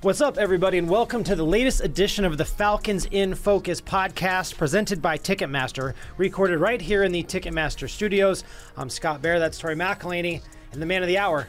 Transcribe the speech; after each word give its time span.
What's 0.00 0.20
up, 0.20 0.38
everybody, 0.38 0.78
and 0.78 0.88
welcome 0.88 1.24
to 1.24 1.34
the 1.34 1.42
latest 1.44 1.80
edition 1.82 2.24
of 2.24 2.38
the 2.38 2.44
Falcons 2.44 3.06
in 3.10 3.34
Focus 3.34 3.80
podcast 3.80 4.56
presented 4.56 5.02
by 5.02 5.18
Ticketmaster, 5.18 5.94
recorded 6.16 6.58
right 6.58 6.80
here 6.80 7.02
in 7.02 7.10
the 7.10 7.24
Ticketmaster 7.24 7.90
studios. 7.90 8.44
I'm 8.76 8.90
Scott 8.90 9.20
Bair, 9.22 9.40
that's 9.40 9.58
Tori 9.58 9.74
McElhaney, 9.74 10.40
and 10.72 10.80
the 10.80 10.86
man 10.86 11.02
of 11.02 11.08
the 11.08 11.18
hour, 11.18 11.48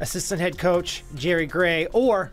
assistant 0.00 0.40
head 0.40 0.56
coach 0.56 1.04
Jerry 1.14 1.44
Gray, 1.44 1.86
or 1.92 2.32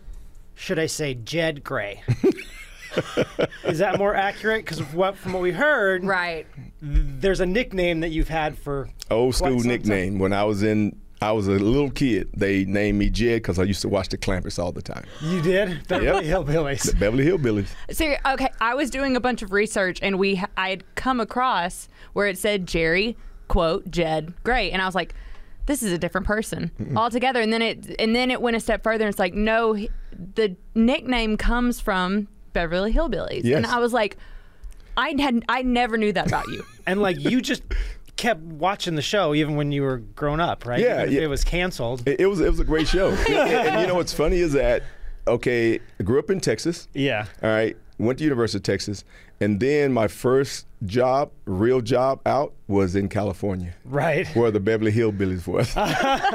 should 0.54 0.78
I 0.78 0.86
say 0.86 1.14
Jed 1.14 1.62
Gray? 1.62 2.02
Is 3.64 3.78
that 3.78 3.98
more 3.98 4.14
accurate? 4.14 4.64
Because 4.64 4.80
what, 4.94 5.18
from 5.18 5.34
what 5.34 5.42
we 5.42 5.52
heard, 5.52 6.02
Right. 6.02 6.46
there's 6.80 7.40
a 7.40 7.46
nickname 7.46 8.00
that 8.00 8.08
you've 8.10 8.28
had 8.28 8.56
for 8.56 8.88
Old 9.10 9.34
school 9.34 9.60
nickname. 9.60 10.18
When 10.18 10.32
I 10.32 10.44
was 10.44 10.62
in, 10.62 10.98
I 11.22 11.32
was 11.32 11.46
a 11.48 11.52
little 11.52 11.90
kid. 11.90 12.28
They 12.36 12.64
named 12.64 12.98
me 12.98 13.08
Jed 13.10 13.36
because 13.42 13.58
I 13.58 13.62
used 13.62 13.80
to 13.82 13.88
watch 13.88 14.08
the 14.08 14.18
Clampetts 14.18 14.58
all 14.58 14.72
the 14.72 14.82
time. 14.82 15.04
time. 15.04 15.04
You 15.22 15.40
did 15.40 15.86
Beverly 15.88 16.26
Hillbillies. 16.26 16.90
The 16.90 16.96
Beverly 16.96 17.24
Hillbillies. 17.24 17.68
So 17.92 18.14
okay, 18.26 18.48
I 18.60 18.74
was 18.74 18.90
doing 18.90 19.16
a 19.16 19.20
bunch 19.20 19.40
of 19.42 19.52
research 19.52 19.98
and 20.02 20.18
we 20.18 20.42
I 20.56 20.70
had 20.70 20.94
come 20.96 21.20
across 21.20 21.88
where 22.12 22.26
it 22.26 22.36
said 22.36 22.66
Jerry 22.66 23.16
quote 23.48 23.90
Jed 23.90 24.34
Gray 24.44 24.70
and 24.70 24.82
I 24.82 24.86
was 24.86 24.94
like 24.94 25.14
this 25.66 25.82
is 25.82 25.92
a 25.92 25.98
different 25.98 26.26
person 26.26 26.70
altogether 26.96 27.40
and 27.40 27.52
then 27.52 27.62
it 27.62 27.94
and 28.00 28.14
then 28.16 28.30
it 28.30 28.42
went 28.42 28.56
a 28.56 28.60
step 28.60 28.82
further 28.82 29.04
and 29.04 29.10
it's 29.10 29.18
like 29.18 29.34
no 29.34 29.74
the 30.34 30.56
nickname 30.74 31.36
comes 31.36 31.80
from 31.80 32.28
Beverly 32.52 32.92
Hillbillies 32.92 33.42
Yes. 33.44 33.56
and 33.58 33.66
I 33.66 33.78
was 33.78 33.92
like 33.92 34.16
I 34.96 35.14
had 35.18 35.44
I 35.48 35.62
never 35.62 35.96
knew 35.96 36.12
that 36.12 36.26
about 36.26 36.48
you. 36.48 36.64
And 36.86 37.00
like 37.00 37.18
you 37.20 37.40
just 37.40 37.62
kept 38.16 38.40
watching 38.40 38.94
the 38.94 39.02
show 39.02 39.34
even 39.34 39.56
when 39.56 39.72
you 39.72 39.82
were 39.82 39.98
grown 39.98 40.40
up, 40.40 40.66
right? 40.66 40.80
Yeah, 40.80 41.04
yeah. 41.04 41.22
It 41.22 41.26
was 41.28 41.44
canceled. 41.44 42.06
It, 42.06 42.20
it 42.20 42.26
was 42.26 42.40
it 42.40 42.50
was 42.50 42.60
a 42.60 42.64
great 42.64 42.88
show. 42.88 43.10
and, 43.28 43.28
and 43.28 43.80
you 43.80 43.86
know 43.86 43.94
what's 43.94 44.12
funny 44.12 44.38
is 44.38 44.52
that 44.52 44.82
okay, 45.26 45.78
I 45.98 46.02
grew 46.02 46.18
up 46.18 46.30
in 46.30 46.40
Texas. 46.40 46.88
Yeah. 46.94 47.26
All 47.42 47.50
right, 47.50 47.76
went 48.02 48.18
to 48.18 48.24
University 48.24 48.58
of 48.58 48.62
Texas, 48.64 49.04
and 49.40 49.60
then 49.60 49.92
my 49.92 50.08
first 50.08 50.66
job, 50.86 51.30
real 51.46 51.80
job 51.80 52.20
out, 52.26 52.52
was 52.68 52.94
in 52.96 53.08
California, 53.08 53.74
Right. 53.84 54.26
where 54.36 54.50
the 54.50 54.60
Beverly 54.60 54.92
Hillbillies 54.92 55.46
was. 55.46 55.72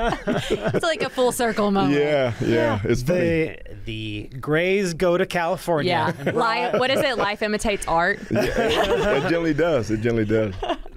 It's 0.76 0.84
like 0.84 1.02
a 1.02 1.10
full 1.10 1.32
circle 1.32 1.72
moment. 1.72 2.00
yeah, 2.00 2.34
yeah, 2.42 2.80
it's 2.84 3.04
funny. 3.04 3.20
The 3.20 3.58
the 3.86 4.30
Grays 4.40 4.94
go 4.94 5.18
to 5.18 5.26
California. 5.26 6.14
Yeah. 6.26 6.32
Life, 6.32 6.80
what 6.80 6.90
is 6.92 7.00
it? 7.00 7.18
Life 7.18 7.42
imitates 7.42 7.88
art. 7.88 8.20
it 8.32 9.22
generally 9.30 9.54
does. 9.54 9.90
It 9.92 10.02
generally 10.02 10.26
does. 10.26 10.54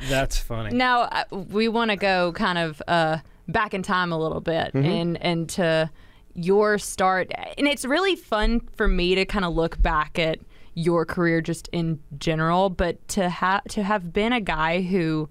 That's 0.09 0.39
funny. 0.39 0.77
Now 0.77 1.03
uh, 1.03 1.25
we 1.31 1.69
want 1.69 1.91
to 1.91 1.97
go 1.97 2.33
kind 2.33 2.59
of 2.59 2.83
uh, 2.89 3.19
back 3.49 3.75
in 3.75 3.83
time 3.83 4.13
a 4.13 4.19
little 4.19 4.41
bit 4.41 4.73
Mm-hmm. 4.73 4.85
and 4.85 5.23
and 5.23 5.49
to 5.51 5.91
your 6.35 6.79
start, 6.79 7.31
and 7.59 7.67
it's 7.67 7.85
really 7.85 8.15
fun 8.17 8.61
for 8.77 8.87
me 8.89 9.15
to 9.17 9.25
kind 9.25 9.45
of 9.45 9.53
look 9.55 9.81
back 9.83 10.19
at 10.19 10.39
your 10.75 11.05
career 11.05 11.41
just 11.41 11.69
in 11.73 12.01
general, 12.19 12.71
but 12.71 13.07
to 13.09 13.29
have 13.29 13.65
to 13.65 13.83
have 13.83 14.13
been 14.13 14.33
a 14.33 14.41
guy 14.41 14.83
who 14.83 15.29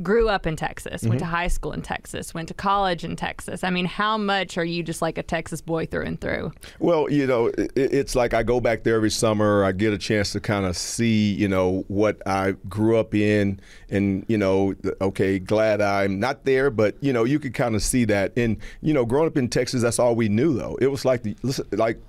grew 0.00 0.28
up 0.28 0.46
in 0.46 0.54
Texas, 0.54 1.02
went 1.02 1.18
to 1.18 1.24
Mm-hmm. 1.24 1.34
high 1.34 1.48
school 1.48 1.72
in 1.72 1.82
Texas, 1.82 2.32
went 2.32 2.46
to 2.46 2.54
college 2.54 3.02
in 3.02 3.16
Texas. 3.16 3.64
I 3.64 3.70
mean, 3.70 3.84
how 3.84 4.16
much 4.16 4.56
are 4.56 4.64
you 4.64 4.84
just 4.84 5.02
like 5.02 5.18
a 5.18 5.24
Texas 5.24 5.60
boy 5.60 5.86
through 5.86 6.04
and 6.04 6.20
through? 6.20 6.52
Well, 6.78 7.10
you 7.10 7.26
know, 7.26 7.46
it, 7.46 7.72
it's 7.74 8.14
like 8.14 8.32
I 8.32 8.44
go 8.44 8.60
back 8.60 8.84
there 8.84 8.94
every 8.94 9.10
summer. 9.10 9.64
I 9.64 9.72
get 9.72 9.92
a 9.92 9.98
chance 9.98 10.30
to 10.34 10.40
kind 10.40 10.66
of 10.66 10.76
see, 10.76 11.32
you 11.34 11.48
know, 11.48 11.84
what 11.88 12.22
I 12.26 12.52
grew 12.68 12.96
up 12.96 13.12
in, 13.12 13.58
and 13.90 14.24
you 14.28 14.38
know, 14.38 14.76
okay, 15.00 15.40
glad 15.40 15.80
I'm 15.80 16.20
not 16.20 16.44
there, 16.44 16.70
but 16.70 16.94
you 17.00 17.12
know, 17.12 17.24
you 17.24 17.40
could 17.40 17.54
kind 17.54 17.74
of 17.74 17.82
see 17.82 18.04
that. 18.04 18.32
And 18.36 18.58
you 18.80 18.94
know, 18.94 19.04
growing 19.04 19.26
up 19.26 19.36
in 19.36 19.48
Texas, 19.48 19.82
that's 19.82 19.98
all 19.98 20.14
we 20.14 20.28
knew, 20.28 20.54
though. 20.54 20.78
It 20.80 20.86
was 20.86 21.04
like 21.04 21.24
the 21.24 21.36
like. 21.72 22.00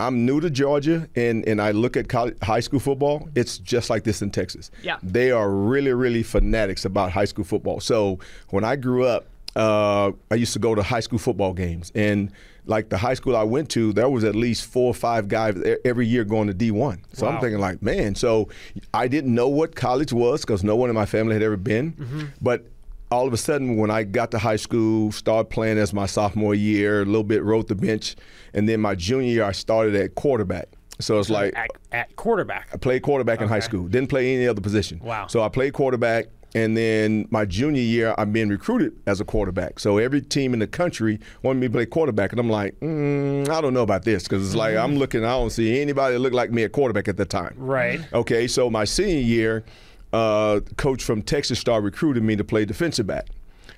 I'm 0.00 0.24
new 0.24 0.40
to 0.40 0.50
Georgia, 0.50 1.08
and, 1.14 1.46
and 1.46 1.60
I 1.60 1.72
look 1.72 1.96
at 1.96 2.08
college, 2.08 2.36
high 2.42 2.60
school 2.60 2.80
football. 2.80 3.28
It's 3.34 3.58
just 3.58 3.90
like 3.90 4.04
this 4.04 4.22
in 4.22 4.30
Texas. 4.30 4.70
Yeah. 4.82 4.96
They 5.02 5.30
are 5.30 5.50
really, 5.50 5.92
really 5.92 6.22
fanatics 6.22 6.84
about 6.84 7.12
high 7.12 7.26
school 7.26 7.44
football. 7.44 7.80
So 7.80 8.18
when 8.48 8.64
I 8.64 8.76
grew 8.76 9.04
up, 9.04 9.26
uh, 9.56 10.12
I 10.30 10.36
used 10.36 10.52
to 10.54 10.58
go 10.58 10.74
to 10.74 10.82
high 10.82 11.00
school 11.00 11.18
football 11.18 11.52
games, 11.52 11.92
and 11.94 12.32
like 12.66 12.88
the 12.88 12.96
high 12.98 13.14
school 13.14 13.36
I 13.36 13.42
went 13.42 13.68
to, 13.70 13.92
there 13.92 14.08
was 14.08 14.22
at 14.24 14.34
least 14.36 14.64
four 14.66 14.86
or 14.86 14.94
five 14.94 15.28
guys 15.28 15.60
every 15.84 16.06
year 16.06 16.24
going 16.24 16.46
to 16.46 16.54
D1. 16.54 17.00
So 17.14 17.26
Wow. 17.26 17.32
I'm 17.34 17.40
thinking 17.40 17.58
like, 17.58 17.82
man. 17.82 18.14
So 18.14 18.48
I 18.94 19.08
didn't 19.08 19.34
know 19.34 19.48
what 19.48 19.74
college 19.74 20.12
was 20.12 20.42
because 20.42 20.62
no 20.62 20.76
one 20.76 20.88
in 20.88 20.94
my 20.94 21.06
family 21.06 21.34
had 21.34 21.42
ever 21.42 21.56
been, 21.56 22.32
but. 22.40 22.64
All 23.10 23.26
of 23.26 23.32
a 23.32 23.36
sudden, 23.36 23.76
when 23.76 23.90
I 23.90 24.04
got 24.04 24.30
to 24.30 24.38
high 24.38 24.56
school, 24.56 25.10
started 25.10 25.50
playing 25.50 25.78
as 25.78 25.92
my 25.92 26.06
sophomore 26.06 26.54
year, 26.54 27.02
a 27.02 27.04
little 27.04 27.24
bit 27.24 27.42
rode 27.42 27.66
the 27.66 27.74
bench, 27.74 28.14
and 28.54 28.68
then 28.68 28.80
my 28.80 28.94
junior 28.94 29.28
year, 29.28 29.44
I 29.44 29.50
started 29.50 29.96
at 29.96 30.14
quarterback. 30.14 30.68
So 31.00 31.18
it's 31.18 31.28
like 31.30 31.56
At, 31.56 31.70
at 31.90 32.14
quarterback. 32.16 32.68
I 32.72 32.76
played 32.76 33.02
quarterback 33.02 33.40
in 33.40 33.48
high 33.48 33.60
school. 33.60 33.88
Didn't 33.88 34.10
play 34.10 34.34
any 34.34 34.46
other 34.46 34.60
position. 34.60 35.00
Wow. 35.02 35.26
So 35.26 35.42
I 35.42 35.48
played 35.48 35.72
quarterback, 35.72 36.26
and 36.54 36.76
then 36.76 37.26
my 37.30 37.44
junior 37.46 37.82
year, 37.82 38.14
I'm 38.16 38.30
being 38.30 38.48
recruited 38.48 38.92
as 39.06 39.20
a 39.20 39.24
quarterback. 39.24 39.80
So 39.80 39.98
every 39.98 40.20
team 40.20 40.52
in 40.52 40.60
the 40.60 40.68
country 40.68 41.18
wanted 41.42 41.58
me 41.58 41.66
to 41.66 41.72
play 41.72 41.86
quarterback, 41.86 42.30
and 42.30 42.38
I'm 42.38 42.50
like, 42.50 42.78
mm, 42.78 43.48
I 43.48 43.60
don't 43.60 43.74
know 43.74 43.82
about 43.82 44.04
this 44.04 44.22
because 44.22 44.46
it's 44.46 44.54
like 44.54 44.76
I'm 44.76 44.98
looking, 44.98 45.24
I 45.24 45.30
don't 45.30 45.50
see 45.50 45.80
anybody 45.80 46.12
that 46.14 46.20
looked 46.20 46.36
like 46.36 46.52
me 46.52 46.62
at 46.62 46.70
quarterback 46.70 47.08
at 47.08 47.16
the 47.16 47.24
time. 47.26 47.54
Right. 47.56 48.00
Okay, 48.12 48.46
so 48.46 48.70
my 48.70 48.84
senior 48.84 49.20
year, 49.20 49.64
uh, 50.12 50.60
coach 50.76 51.02
from 51.04 51.22
Texas 51.22 51.58
started 51.58 51.84
recruiting 51.84 52.26
me 52.26 52.36
to 52.36 52.44
play 52.44 52.64
defensive 52.64 53.06
back. 53.06 53.26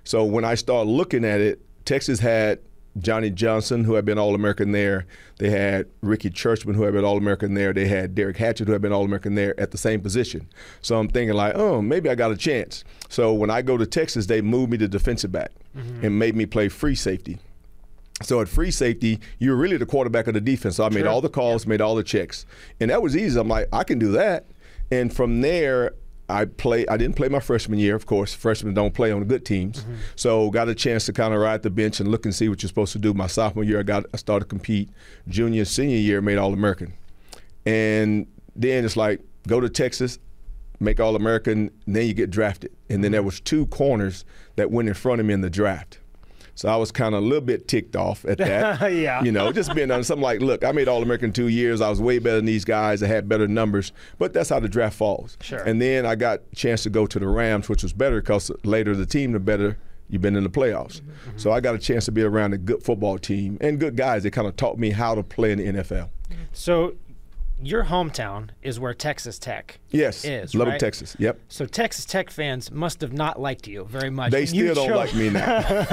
So 0.04 0.24
when 0.24 0.44
I 0.44 0.54
started 0.54 0.90
looking 0.90 1.24
at 1.24 1.40
it, 1.40 1.60
Texas 1.84 2.20
had 2.20 2.58
Johnny 2.98 3.30
Johnson, 3.30 3.84
who 3.84 3.94
had 3.94 4.04
been 4.04 4.18
All 4.18 4.34
American 4.34 4.72
there. 4.72 5.06
They 5.38 5.48
had 5.50 5.86
Ricky 6.02 6.28
Churchman, 6.30 6.74
who 6.74 6.82
had 6.82 6.92
been 6.92 7.04
All 7.04 7.16
American 7.16 7.54
there. 7.54 7.72
They 7.72 7.86
had 7.86 8.14
Derek 8.14 8.36
Hatchett, 8.36 8.66
who 8.66 8.72
had 8.72 8.82
been 8.82 8.92
All 8.92 9.04
American 9.04 9.34
there 9.34 9.58
at 9.58 9.70
the 9.70 9.78
same 9.78 10.00
position. 10.00 10.48
So 10.82 10.98
I'm 10.98 11.08
thinking 11.08 11.34
like, 11.34 11.54
oh, 11.54 11.80
maybe 11.80 12.10
I 12.10 12.14
got 12.14 12.32
a 12.32 12.36
chance. 12.36 12.84
So 13.08 13.32
when 13.32 13.48
I 13.50 13.62
go 13.62 13.76
to 13.78 13.86
Texas, 13.86 14.26
they 14.26 14.40
moved 14.42 14.70
me 14.72 14.78
to 14.78 14.88
defensive 14.88 15.32
back 15.32 15.52
and 15.74 16.18
made 16.18 16.36
me 16.36 16.44
play 16.44 16.68
free 16.68 16.94
safety. 16.94 17.38
So 18.22 18.40
at 18.42 18.48
free 18.48 18.70
safety, 18.70 19.18
you're 19.38 19.56
really 19.56 19.78
the 19.78 19.86
quarterback 19.86 20.26
of 20.26 20.34
the 20.34 20.40
defense. 20.40 20.76
So 20.76 20.84
I 20.84 20.90
made 20.90 21.00
Sure. 21.00 21.08
all 21.08 21.20
the 21.22 21.28
calls, 21.30 21.66
made 21.66 21.80
all 21.80 21.94
the 21.96 22.04
checks, 22.04 22.44
and 22.78 22.90
that 22.90 23.02
was 23.02 23.16
easy. 23.16 23.40
I'm 23.40 23.48
like, 23.48 23.68
I 23.72 23.84
can 23.84 23.98
do 23.98 24.12
that. 24.12 24.44
And 24.90 25.12
from 25.12 25.40
there, 25.40 25.94
I 26.28 26.44
play. 26.46 26.86
I 26.86 26.96
didn't 26.96 27.16
play 27.16 27.28
my 27.28 27.40
freshman 27.40 27.78
year, 27.78 27.94
of 27.94 28.06
course. 28.06 28.32
Freshmen 28.34 28.74
don't 28.74 28.94
play 28.94 29.12
on 29.12 29.20
the 29.20 29.26
good 29.26 29.44
teams, 29.44 29.80
mm-hmm. 29.80 29.94
so 30.16 30.50
got 30.50 30.68
a 30.68 30.74
chance 30.74 31.04
to 31.06 31.12
kind 31.12 31.34
of 31.34 31.40
ride 31.40 31.62
the 31.62 31.70
bench 31.70 32.00
and 32.00 32.10
look 32.10 32.24
and 32.24 32.34
see 32.34 32.48
what 32.48 32.62
you're 32.62 32.68
supposed 32.68 32.92
to 32.92 32.98
do. 32.98 33.12
My 33.12 33.26
sophomore 33.26 33.64
year, 33.64 33.80
I 33.80 33.82
got 33.82 34.06
I 34.14 34.16
started 34.16 34.46
to 34.46 34.48
compete. 34.48 34.90
Junior, 35.28 35.64
senior 35.64 35.98
year, 35.98 36.20
made 36.20 36.38
All 36.38 36.52
American, 36.52 36.94
and 37.66 38.26
then 38.56 38.84
it's 38.84 38.96
like 38.96 39.20
go 39.46 39.60
to 39.60 39.68
Texas, 39.68 40.18
make 40.80 41.00
All 41.00 41.16
American, 41.16 41.70
then 41.86 42.06
you 42.06 42.14
get 42.14 42.30
drafted. 42.30 42.72
And 42.88 43.02
then 43.02 43.08
mm-hmm. 43.08 43.12
there 43.12 43.22
was 43.22 43.40
two 43.40 43.66
corners 43.66 44.24
that 44.56 44.70
went 44.70 44.88
in 44.88 44.94
front 44.94 45.20
of 45.20 45.26
me 45.26 45.34
in 45.34 45.40
the 45.40 45.50
draft. 45.50 45.98
So 46.54 46.68
I 46.68 46.76
was 46.76 46.92
kind 46.92 47.14
of 47.14 47.22
a 47.22 47.26
little 47.26 47.44
bit 47.44 47.66
ticked 47.66 47.96
off 47.96 48.24
at 48.24 48.38
that. 48.38 48.92
Yeah. 48.92 49.22
You 49.22 49.32
know, 49.32 49.52
just 49.52 49.74
being 49.74 49.90
honest. 49.90 50.10
I'm 50.10 50.20
like, 50.20 50.40
look, 50.40 50.64
I 50.64 50.72
made 50.72 50.86
All 50.86 51.02
American 51.02 51.32
two 51.32 51.48
years. 51.48 51.80
I 51.80 51.88
was 51.88 52.00
way 52.00 52.18
better 52.18 52.36
than 52.36 52.44
these 52.44 52.64
guys. 52.64 53.02
I 53.02 53.06
had 53.06 53.28
better 53.28 53.48
numbers. 53.48 53.92
But 54.18 54.32
that's 54.32 54.50
how 54.50 54.60
the 54.60 54.68
draft 54.68 54.96
falls. 54.96 55.38
Sure. 55.40 55.60
And 55.60 55.80
then 55.80 56.04
I 56.04 56.14
got 56.14 56.40
a 56.52 56.56
chance 56.56 56.82
to 56.82 56.90
go 56.90 57.06
to 57.06 57.18
the 57.18 57.26
Rams, 57.26 57.68
which 57.68 57.82
was 57.82 57.92
better 57.92 58.20
because 58.20 58.50
later 58.64 58.94
the 58.94 59.06
team, 59.06 59.32
the 59.32 59.40
better 59.40 59.78
you've 60.08 60.22
been 60.22 60.36
in 60.36 60.44
the 60.44 60.50
playoffs. 60.50 61.00
Mm-hmm. 61.00 61.10
Mm-hmm. 61.10 61.38
So 61.38 61.52
I 61.52 61.60
got 61.60 61.74
a 61.74 61.78
chance 61.78 62.04
to 62.04 62.12
be 62.12 62.22
around 62.22 62.52
a 62.52 62.58
good 62.58 62.82
football 62.82 63.18
team 63.18 63.56
and 63.60 63.80
good 63.80 63.96
guys. 63.96 64.22
They 64.22 64.30
kind 64.30 64.46
of 64.46 64.56
taught 64.56 64.78
me 64.78 64.90
how 64.90 65.14
to 65.14 65.22
play 65.22 65.52
in 65.52 65.58
the 65.58 65.82
NFL. 65.82 66.10
So 66.52 66.96
your 67.62 67.84
hometown 67.84 68.50
is 68.62 68.78
where 68.78 68.94
Texas 68.94 69.38
Tech 69.38 69.78
Yes. 69.92 70.24
is. 70.24 70.54
Lubbock, 70.54 70.72
right? 70.72 70.80
Texas. 70.80 71.16
Yep. 71.18 71.38
So 71.48 71.66
Texas 71.66 72.04
Tech 72.04 72.30
fans 72.30 72.70
must 72.70 73.00
have 73.00 73.12
not 73.12 73.40
liked 73.40 73.66
you 73.66 73.84
very 73.84 74.10
much. 74.10 74.32
They 74.32 74.44
when 74.44 74.54
you 74.54 74.72
still 74.72 74.86
don't 74.86 74.88
chose- 74.88 74.96
like 74.96 75.14
me 75.14 75.30
now. 75.30 75.84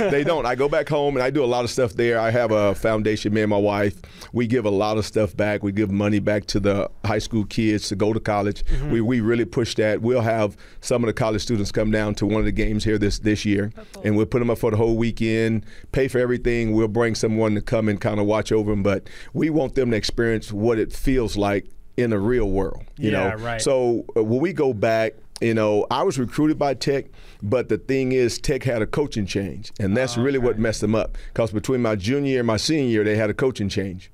they 0.10 0.24
don't. 0.24 0.46
I 0.46 0.54
go 0.54 0.68
back 0.68 0.88
home 0.88 1.16
and 1.16 1.22
I 1.22 1.30
do 1.30 1.44
a 1.44 1.46
lot 1.46 1.64
of 1.64 1.70
stuff 1.70 1.94
there. 1.94 2.18
I 2.18 2.30
have 2.30 2.52
a 2.52 2.74
foundation, 2.74 3.34
me 3.34 3.42
and 3.42 3.50
my 3.50 3.56
wife. 3.58 4.00
We 4.32 4.46
give 4.46 4.64
a 4.64 4.70
lot 4.70 4.96
of 4.98 5.04
stuff 5.04 5.36
back. 5.36 5.62
We 5.62 5.72
give 5.72 5.90
money 5.90 6.18
back 6.18 6.46
to 6.46 6.60
the 6.60 6.90
high 7.04 7.18
school 7.18 7.44
kids 7.44 7.88
to 7.88 7.96
go 7.96 8.12
to 8.12 8.20
college. 8.20 8.64
Mm-hmm. 8.64 8.90
We, 8.90 9.00
we 9.00 9.20
really 9.20 9.44
push 9.44 9.74
that. 9.76 10.02
We'll 10.02 10.20
have 10.20 10.56
some 10.80 11.02
of 11.02 11.08
the 11.08 11.12
college 11.12 11.42
students 11.42 11.72
come 11.72 11.90
down 11.90 12.14
to 12.16 12.26
one 12.26 12.38
of 12.38 12.44
the 12.44 12.52
games 12.52 12.84
here 12.84 12.98
this, 12.98 13.18
this 13.18 13.44
year, 13.44 13.72
and 14.04 14.16
we'll 14.16 14.26
put 14.26 14.38
them 14.38 14.50
up 14.50 14.58
for 14.58 14.70
the 14.70 14.76
whole 14.76 14.96
weekend, 14.96 15.66
pay 15.92 16.08
for 16.08 16.18
everything. 16.18 16.72
We'll 16.72 16.88
bring 16.88 17.14
someone 17.14 17.54
to 17.54 17.62
come 17.62 17.88
and 17.88 18.00
kind 18.00 18.20
of 18.20 18.26
watch 18.26 18.52
over 18.52 18.70
them, 18.70 18.82
but 18.82 19.08
we 19.32 19.50
want 19.50 19.74
them 19.74 19.90
to 19.90 19.96
experience 19.96 20.52
what 20.52 20.78
it 20.78 20.92
feels 20.92 21.36
like 21.36 21.66
in 22.00 22.10
the 22.10 22.18
real 22.18 22.48
world. 22.50 22.82
You 22.96 23.10
Yeah, 23.10 23.30
know, 23.30 23.36
right. 23.36 23.60
so 23.60 24.04
uh, 24.16 24.22
when 24.24 24.40
we 24.40 24.52
go 24.52 24.72
back, 24.72 25.14
you 25.40 25.54
know, 25.54 25.86
I 25.90 26.02
was 26.02 26.18
recruited 26.18 26.58
by 26.58 26.74
Tech, 26.74 27.06
but 27.42 27.68
the 27.68 27.78
thing 27.78 28.12
is, 28.12 28.38
Tech 28.38 28.62
had 28.62 28.82
a 28.82 28.86
coaching 28.86 29.24
change, 29.26 29.72
and 29.80 29.96
that's 29.96 30.16
really 30.18 30.38
what 30.38 30.58
messed 30.58 30.82
them 30.82 30.94
up. 30.94 31.16
Because 31.28 31.50
between 31.52 31.80
my 31.80 31.96
junior 31.96 32.30
year 32.30 32.40
and 32.40 32.46
my 32.46 32.58
senior 32.58 32.88
year, 32.90 33.04
they 33.04 33.16
had 33.16 33.30
a 33.30 33.34
coaching 33.34 33.68
change. 33.70 34.10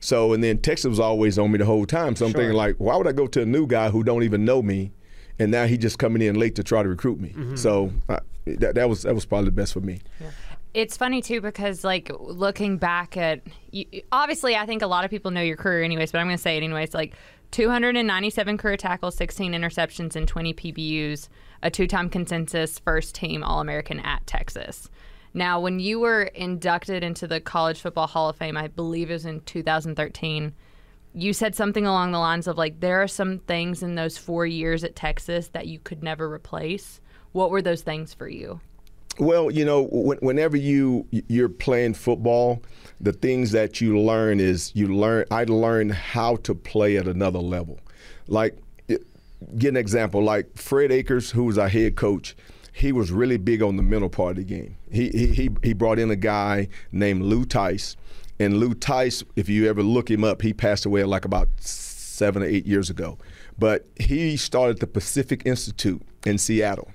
So, 0.00 0.32
and 0.32 0.44
then 0.44 0.58
Texas 0.58 0.88
was 0.90 1.00
always 1.00 1.38
on 1.38 1.50
me 1.50 1.58
the 1.58 1.64
whole 1.64 1.86
time. 1.86 2.14
So 2.16 2.26
I'm 2.26 2.32
Sure. 2.32 2.40
thinking 2.42 2.56
like, 2.56 2.76
why 2.76 2.96
would 2.96 3.06
I 3.08 3.12
go 3.12 3.26
to 3.26 3.42
a 3.42 3.46
new 3.46 3.66
guy 3.66 3.88
who 3.90 4.04
don't 4.04 4.22
even 4.22 4.44
know 4.44 4.60
me, 4.62 4.92
and 5.38 5.50
now 5.50 5.64
he 5.66 5.78
just 5.78 5.98
coming 5.98 6.20
in 6.22 6.36
late 6.38 6.54
to 6.56 6.62
try 6.62 6.82
to 6.82 6.88
recruit 6.88 7.18
me? 7.18 7.34
So 7.56 7.90
uh, 8.08 8.20
that, 8.46 8.74
that 8.74 8.88
was 8.88 9.02
that 9.02 9.14
was 9.14 9.24
probably 9.24 9.46
the 9.46 9.52
best 9.56 9.72
for 9.72 9.80
me. 9.80 10.00
It's 10.78 10.96
funny 10.96 11.20
too 11.20 11.40
because 11.40 11.82
like 11.82 12.08
looking 12.20 12.78
back 12.78 13.16
at 13.16 13.42
you, 13.72 13.84
obviously 14.12 14.54
I 14.54 14.64
think 14.64 14.80
a 14.80 14.86
lot 14.86 15.04
of 15.04 15.10
people 15.10 15.32
know 15.32 15.40
your 15.40 15.56
career 15.56 15.82
anyways, 15.82 16.12
but 16.12 16.20
I'm 16.20 16.28
going 16.28 16.36
to 16.36 16.42
say 16.42 16.56
it 16.56 16.62
anyways. 16.62 16.94
Like 16.94 17.16
297 17.50 18.58
career 18.58 18.76
tackles, 18.76 19.16
16 19.16 19.52
interceptions, 19.52 20.14
and 20.14 20.28
20 20.28 20.54
PBUs. 20.54 21.28
A 21.60 21.70
two-time 21.70 22.08
consensus 22.08 22.78
first 22.78 23.16
team 23.16 23.42
All-American 23.42 23.98
at 24.00 24.24
Texas. 24.28 24.88
Now, 25.34 25.58
when 25.58 25.80
you 25.80 25.98
were 25.98 26.22
inducted 26.22 27.02
into 27.02 27.26
the 27.26 27.40
College 27.40 27.80
Football 27.80 28.06
Hall 28.06 28.28
of 28.28 28.36
Fame, 28.36 28.56
I 28.56 28.68
believe 28.68 29.10
it 29.10 29.14
was 29.14 29.26
in 29.26 29.40
2013 29.40 30.54
you 31.14 31.32
said 31.32 31.54
something 31.54 31.86
along 31.86 32.12
the 32.12 32.18
lines 32.18 32.46
of 32.46 32.58
like 32.58 32.78
there 32.78 33.02
are 33.02 33.08
some 33.08 33.38
things 33.40 33.82
in 33.82 33.94
those 33.94 34.18
four 34.18 34.46
years 34.46 34.84
at 34.84 34.94
Texas 34.94 35.48
that 35.48 35.66
you 35.66 35.78
could 35.80 36.02
never 36.02 36.30
replace. 36.30 37.00
What 37.32 37.50
were 37.50 37.62
those 37.62 37.82
things 37.82 38.14
for 38.14 38.28
you? 38.28 38.60
Well, 39.18 39.50
you 39.50 39.64
know, 39.64 39.88
whenever 39.90 40.56
you 40.56 41.06
you're 41.10 41.48
playing 41.48 41.94
football, 41.94 42.62
the 43.00 43.12
things 43.12 43.52
that 43.52 43.80
you 43.80 43.98
learn 43.98 44.40
is 44.40 44.70
you 44.74 44.88
learn. 44.88 45.24
I 45.30 45.44
learned 45.44 45.92
how 45.92 46.36
to 46.36 46.54
play 46.54 46.96
at 46.96 47.08
another 47.08 47.40
level. 47.40 47.80
Like, 48.28 48.56
get 48.86 49.70
an 49.70 49.76
example. 49.76 50.22
Like 50.22 50.56
Fred 50.56 50.92
Akers, 50.92 51.30
who 51.32 51.44
was 51.44 51.58
our 51.58 51.68
head 51.68 51.96
coach, 51.96 52.36
he 52.72 52.92
was 52.92 53.10
really 53.10 53.38
big 53.38 53.62
on 53.62 53.76
the 53.76 53.82
mental 53.82 54.08
part 54.08 54.32
of 54.32 54.36
the 54.36 54.44
game. 54.44 54.76
He 54.90 55.08
he 55.10 55.50
he 55.62 55.72
brought 55.72 55.98
in 55.98 56.10
a 56.10 56.16
guy 56.16 56.68
named 56.92 57.22
Lou 57.22 57.44
Tice 57.44 57.96
and 58.40 58.58
Lou 58.58 58.74
Tice, 58.74 59.24
if 59.36 59.48
you 59.48 59.68
ever 59.68 59.82
look 59.82 60.10
him 60.10 60.22
up, 60.22 60.42
he 60.42 60.52
passed 60.52 60.86
away 60.86 61.02
like 61.04 61.24
about 61.24 61.48
seven 61.58 62.42
or 62.42 62.46
eight 62.46 62.66
years 62.66 62.88
ago. 62.88 63.18
But 63.58 63.86
he 63.98 64.36
started 64.36 64.78
the 64.78 64.86
Pacific 64.86 65.42
Institute 65.44 66.02
in 66.24 66.38
Seattle. 66.38 66.90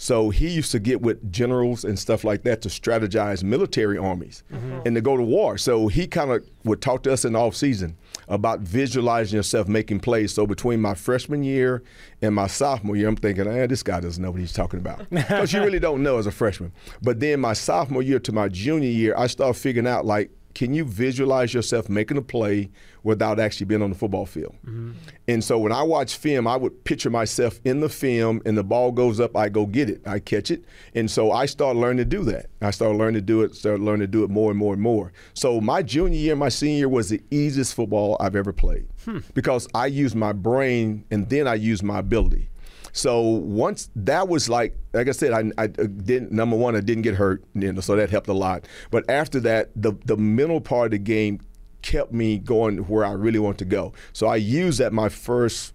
So 0.00 0.30
he 0.30 0.48
used 0.48 0.70
to 0.72 0.78
get 0.78 1.02
with 1.02 1.30
generals 1.30 1.84
and 1.84 1.98
stuff 1.98 2.22
like 2.22 2.44
that 2.44 2.62
to 2.62 2.68
strategize 2.68 3.42
military 3.42 3.98
armies 3.98 4.44
mm-hmm. 4.50 4.78
and 4.86 4.94
to 4.94 5.00
go 5.00 5.16
to 5.16 5.24
war. 5.24 5.58
So 5.58 5.88
he 5.88 6.06
kind 6.06 6.30
of 6.30 6.48
would 6.62 6.80
talk 6.80 7.02
to 7.02 7.12
us 7.12 7.24
in 7.24 7.32
the 7.32 7.40
off 7.40 7.56
season 7.56 7.96
about 8.28 8.60
visualizing 8.60 9.36
yourself 9.36 9.66
making 9.66 9.98
plays. 9.98 10.32
So 10.32 10.46
between 10.46 10.80
my 10.80 10.94
freshman 10.94 11.42
year 11.42 11.82
and 12.22 12.32
my 12.32 12.46
sophomore 12.46 12.94
year, 12.94 13.08
I'm 13.08 13.16
thinking, 13.16 13.48
eh, 13.48 13.66
this 13.66 13.82
guy 13.82 13.98
doesn't 13.98 14.22
know 14.22 14.30
what 14.30 14.40
he's 14.40 14.52
talking 14.52 14.78
about. 14.78 15.04
Because 15.28 15.52
you 15.52 15.60
really 15.62 15.80
don't 15.80 16.02
know 16.02 16.18
as 16.18 16.26
a 16.26 16.30
freshman. 16.30 16.72
But 17.02 17.18
then 17.18 17.40
my 17.40 17.52
sophomore 17.52 18.02
year 18.02 18.20
to 18.20 18.32
my 18.32 18.48
junior 18.48 18.88
year, 18.88 19.14
I 19.16 19.26
started 19.26 19.54
figuring 19.54 19.88
out 19.88 20.06
like 20.06 20.30
can 20.58 20.74
you 20.74 20.84
visualize 20.84 21.54
yourself 21.54 21.88
making 21.88 22.16
a 22.16 22.20
play 22.20 22.68
without 23.04 23.38
actually 23.38 23.64
being 23.64 23.80
on 23.80 23.90
the 23.90 23.96
football 23.96 24.26
field? 24.26 24.56
Mm-hmm. 24.66 24.90
And 25.28 25.44
so 25.44 25.56
when 25.56 25.70
I 25.70 25.84
watch 25.84 26.16
film, 26.16 26.48
I 26.48 26.56
would 26.56 26.82
picture 26.82 27.10
myself 27.10 27.60
in 27.64 27.78
the 27.78 27.88
film, 27.88 28.42
and 28.44 28.58
the 28.58 28.64
ball 28.64 28.90
goes 28.90 29.20
up, 29.20 29.36
I 29.36 29.50
go 29.50 29.66
get 29.66 29.88
it, 29.88 30.02
I 30.04 30.18
catch 30.18 30.50
it, 30.50 30.64
and 30.96 31.08
so 31.08 31.30
I 31.30 31.46
started 31.46 31.78
learning 31.78 31.98
to 31.98 32.04
do 32.04 32.24
that. 32.24 32.46
I 32.60 32.72
started 32.72 32.98
learning 32.98 33.14
to 33.14 33.20
do 33.20 33.42
it, 33.42 33.54
started 33.54 33.84
learning 33.84 34.08
to 34.08 34.10
do 34.10 34.24
it 34.24 34.30
more 34.30 34.50
and 34.50 34.58
more 34.58 34.72
and 34.72 34.82
more. 34.82 35.12
So 35.34 35.60
my 35.60 35.80
junior 35.80 36.18
year, 36.18 36.34
my 36.34 36.48
senior 36.48 36.78
year 36.78 36.88
was 36.88 37.08
the 37.08 37.22
easiest 37.30 37.76
football 37.76 38.16
I've 38.18 38.34
ever 38.34 38.52
played 38.52 38.88
hmm. 39.04 39.18
because 39.34 39.68
I 39.76 39.86
used 39.86 40.16
my 40.16 40.32
brain 40.32 41.04
and 41.12 41.30
then 41.30 41.46
I 41.46 41.54
used 41.54 41.84
my 41.84 42.00
ability. 42.00 42.48
So 42.92 43.20
once 43.20 43.90
that 43.96 44.28
was 44.28 44.48
like, 44.48 44.76
like 44.92 45.08
I 45.08 45.12
said, 45.12 45.32
I, 45.32 45.62
I 45.62 45.66
didn't. 45.66 46.32
Number 46.32 46.56
one, 46.56 46.76
I 46.76 46.80
didn't 46.80 47.02
get 47.02 47.14
hurt, 47.14 47.42
you 47.54 47.72
know, 47.72 47.80
so 47.80 47.96
that 47.96 48.10
helped 48.10 48.28
a 48.28 48.32
lot. 48.32 48.66
But 48.90 49.08
after 49.10 49.40
that, 49.40 49.70
the 49.76 49.92
the 50.04 50.16
mental 50.16 50.60
part 50.60 50.86
of 50.86 50.90
the 50.92 50.98
game 50.98 51.40
kept 51.82 52.12
me 52.12 52.38
going 52.38 52.78
where 52.88 53.04
I 53.04 53.12
really 53.12 53.38
want 53.38 53.58
to 53.58 53.64
go. 53.64 53.92
So 54.12 54.26
I 54.26 54.36
used 54.36 54.80
that 54.80 54.92
my 54.92 55.08
first 55.08 55.74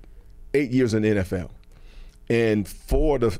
eight 0.54 0.72
years 0.72 0.94
in 0.94 1.04
the 1.04 1.10
NFL, 1.10 1.50
and 2.30 2.68
for 2.68 3.20
the 3.20 3.38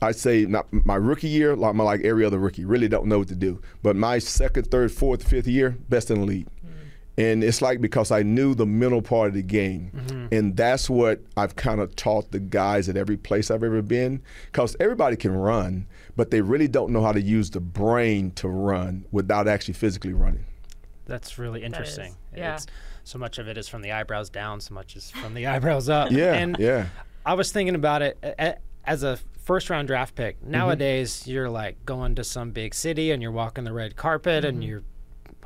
I'd 0.00 0.16
say 0.16 0.44
not 0.46 0.66
my 0.72 0.94
rookie 0.94 1.28
year, 1.28 1.56
like 1.56 1.74
my 1.74 1.84
like 1.84 2.02
every 2.02 2.24
other 2.24 2.38
rookie, 2.38 2.64
really 2.64 2.88
don't 2.88 3.06
know 3.06 3.18
what 3.18 3.28
to 3.28 3.34
do. 3.34 3.60
But 3.82 3.96
my 3.96 4.18
second, 4.18 4.70
third, 4.70 4.92
fourth, 4.92 5.28
fifth 5.28 5.48
year, 5.48 5.76
best 5.88 6.10
in 6.10 6.20
the 6.20 6.26
league. 6.26 6.46
Mm-hmm. 6.46 6.87
And 7.18 7.42
it's 7.42 7.60
like 7.60 7.80
because 7.80 8.12
I 8.12 8.22
knew 8.22 8.54
the 8.54 8.64
mental 8.64 9.02
part 9.02 9.28
of 9.28 9.34
the 9.34 9.42
game. 9.42 9.90
Mm-hmm. 9.94 10.34
And 10.34 10.56
that's 10.56 10.88
what 10.88 11.20
I've 11.36 11.56
kind 11.56 11.80
of 11.80 11.96
taught 11.96 12.30
the 12.30 12.38
guys 12.38 12.88
at 12.88 12.96
every 12.96 13.16
place 13.16 13.50
I've 13.50 13.64
ever 13.64 13.82
been. 13.82 14.22
Because 14.46 14.76
everybody 14.78 15.16
can 15.16 15.32
run, 15.32 15.88
but 16.16 16.30
they 16.30 16.40
really 16.40 16.68
don't 16.68 16.92
know 16.92 17.02
how 17.02 17.10
to 17.10 17.20
use 17.20 17.50
the 17.50 17.60
brain 17.60 18.30
to 18.32 18.48
run 18.48 19.04
without 19.10 19.48
actually 19.48 19.74
physically 19.74 20.12
running. 20.12 20.44
That's 21.06 21.38
really 21.38 21.64
interesting. 21.64 22.14
That 22.32 22.38
yeah. 22.38 22.54
It's, 22.54 22.66
so 23.02 23.18
much 23.18 23.38
of 23.38 23.48
it 23.48 23.56
is 23.56 23.66
from 23.68 23.80
the 23.80 23.92
eyebrows 23.92 24.28
down, 24.28 24.60
so 24.60 24.74
much 24.74 24.94
is 24.94 25.10
from 25.10 25.34
the 25.34 25.46
eyebrows 25.48 25.88
up. 25.88 26.12
yeah. 26.12 26.34
And 26.34 26.56
yeah. 26.58 26.86
I 27.26 27.34
was 27.34 27.50
thinking 27.50 27.74
about 27.74 28.02
it 28.02 28.18
as 28.84 29.02
a 29.02 29.18
first 29.42 29.70
round 29.70 29.88
draft 29.88 30.14
pick. 30.14 30.38
Mm-hmm. 30.40 30.50
Nowadays, 30.52 31.22
mm-hmm. 31.22 31.30
you're 31.30 31.50
like 31.50 31.84
going 31.84 32.14
to 32.16 32.22
some 32.22 32.52
big 32.52 32.74
city 32.74 33.10
and 33.10 33.22
you're 33.22 33.32
walking 33.32 33.64
the 33.64 33.72
red 33.72 33.96
carpet 33.96 34.44
mm-hmm. 34.44 34.56
and 34.56 34.64
you're 34.64 34.84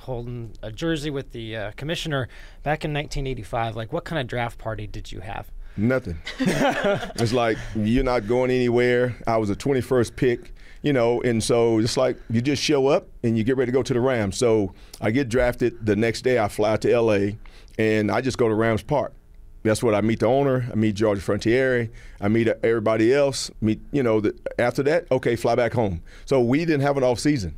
holding 0.03 0.53
a 0.63 0.71
jersey 0.71 1.11
with 1.11 1.33
the 1.33 1.57
uh, 1.57 1.71
commissioner 1.77 2.29
back 2.63 2.85
in 2.85 2.93
1985. 2.93 3.77
Like, 3.77 3.93
what 3.93 4.05
kind 4.05 4.21
of 4.21 4.27
draft 4.27 4.59
party 4.59 4.87
did 4.87 5.11
you 5.11 5.21
have? 5.21 5.51
Nothing. 5.77 6.19
it's 6.39 7.33
like 7.33 7.57
you're 7.75 8.05
not 8.05 8.27
going 8.27 8.51
anywhere. 8.51 9.17
I 9.27 9.39
was 9.39 9.49
a 9.49 9.57
21st 9.57 10.17
pick, 10.17 10.55
you 10.83 10.93
know, 10.93 11.23
and 11.23 11.43
so 11.43 11.79
it's 11.79 11.97
like 11.97 12.19
you 12.29 12.43
just 12.43 12.63
show 12.63 12.89
up 12.89 13.09
and 13.23 13.39
you 13.39 13.45
get 13.45 13.57
ready 13.57 13.73
to 13.73 13.75
go 13.75 13.83
to 13.83 13.95
the 13.95 14.01
Rams. 14.01 14.37
So 14.37 14.75
I 15.01 15.11
get 15.11 15.29
drafted. 15.29 15.85
The 15.85 15.97
next 15.97 16.23
day 16.23 16.39
I 16.39 16.49
fly 16.49 16.77
to 16.77 17.01
LA 17.01 17.37
and 17.79 18.11
I 18.11 18.21
just 18.21 18.37
go 18.37 18.49
to 18.49 18.55
Rams 18.55 18.83
Park. 18.83 19.15
That's 19.63 19.83
what 19.83 19.95
I 19.95 20.01
meet 20.01 20.21
the 20.21 20.27
owner. 20.27 20.69
I 20.71 20.75
meet 20.75 20.97
George 20.97 21.21
Frontiere. 21.21 21.89
I 22.21 22.29
meet 22.29 22.49
everybody 22.49 23.15
else. 23.15 23.51
Meet, 23.61 23.81
you 23.93 24.03
know, 24.03 24.21
the, 24.21 24.35
after 24.59 24.83
that, 24.83 25.07
okay, 25.11 25.37
fly 25.37 25.55
back 25.55 25.73
home. 25.73 26.03
So 26.25 26.41
we 26.41 26.61
didn't 26.65 26.81
have 26.81 26.97
an 26.97 27.05
off 27.05 27.21
season. 27.21 27.57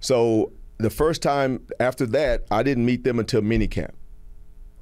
So 0.00 0.50
the 0.78 0.90
first 0.90 1.22
time 1.22 1.66
after 1.80 2.06
that, 2.06 2.44
I 2.50 2.62
didn't 2.62 2.86
meet 2.86 3.04
them 3.04 3.18
until 3.18 3.42
minicamp. 3.42 3.92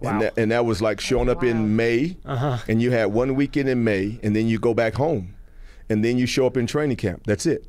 Wow. 0.01 0.13
And, 0.13 0.23
that, 0.23 0.39
and 0.39 0.51
that 0.51 0.65
was 0.65 0.81
like 0.81 1.01
showing 1.01 1.29
up 1.29 1.43
wow. 1.43 1.51
in 1.51 1.77
May, 1.77 2.17
uh-huh. 2.25 2.59
and 2.69 2.81
you 2.81 2.91
had 2.91 3.07
one 3.07 3.35
weekend 3.35 3.69
in 3.69 3.85
May, 3.85 4.19
and 4.23 4.35
then 4.35 4.47
you 4.49 4.59
go 4.59 4.73
back 4.73 4.95
home, 4.95 5.35
and 5.91 6.05
then 6.05 6.17
you 6.17 6.27
show 6.27 6.47
up 6.47 6.57
in 6.57 6.67
training 6.67 6.97
camp. 6.97 7.25
That's 7.27 7.45
it. 7.45 7.67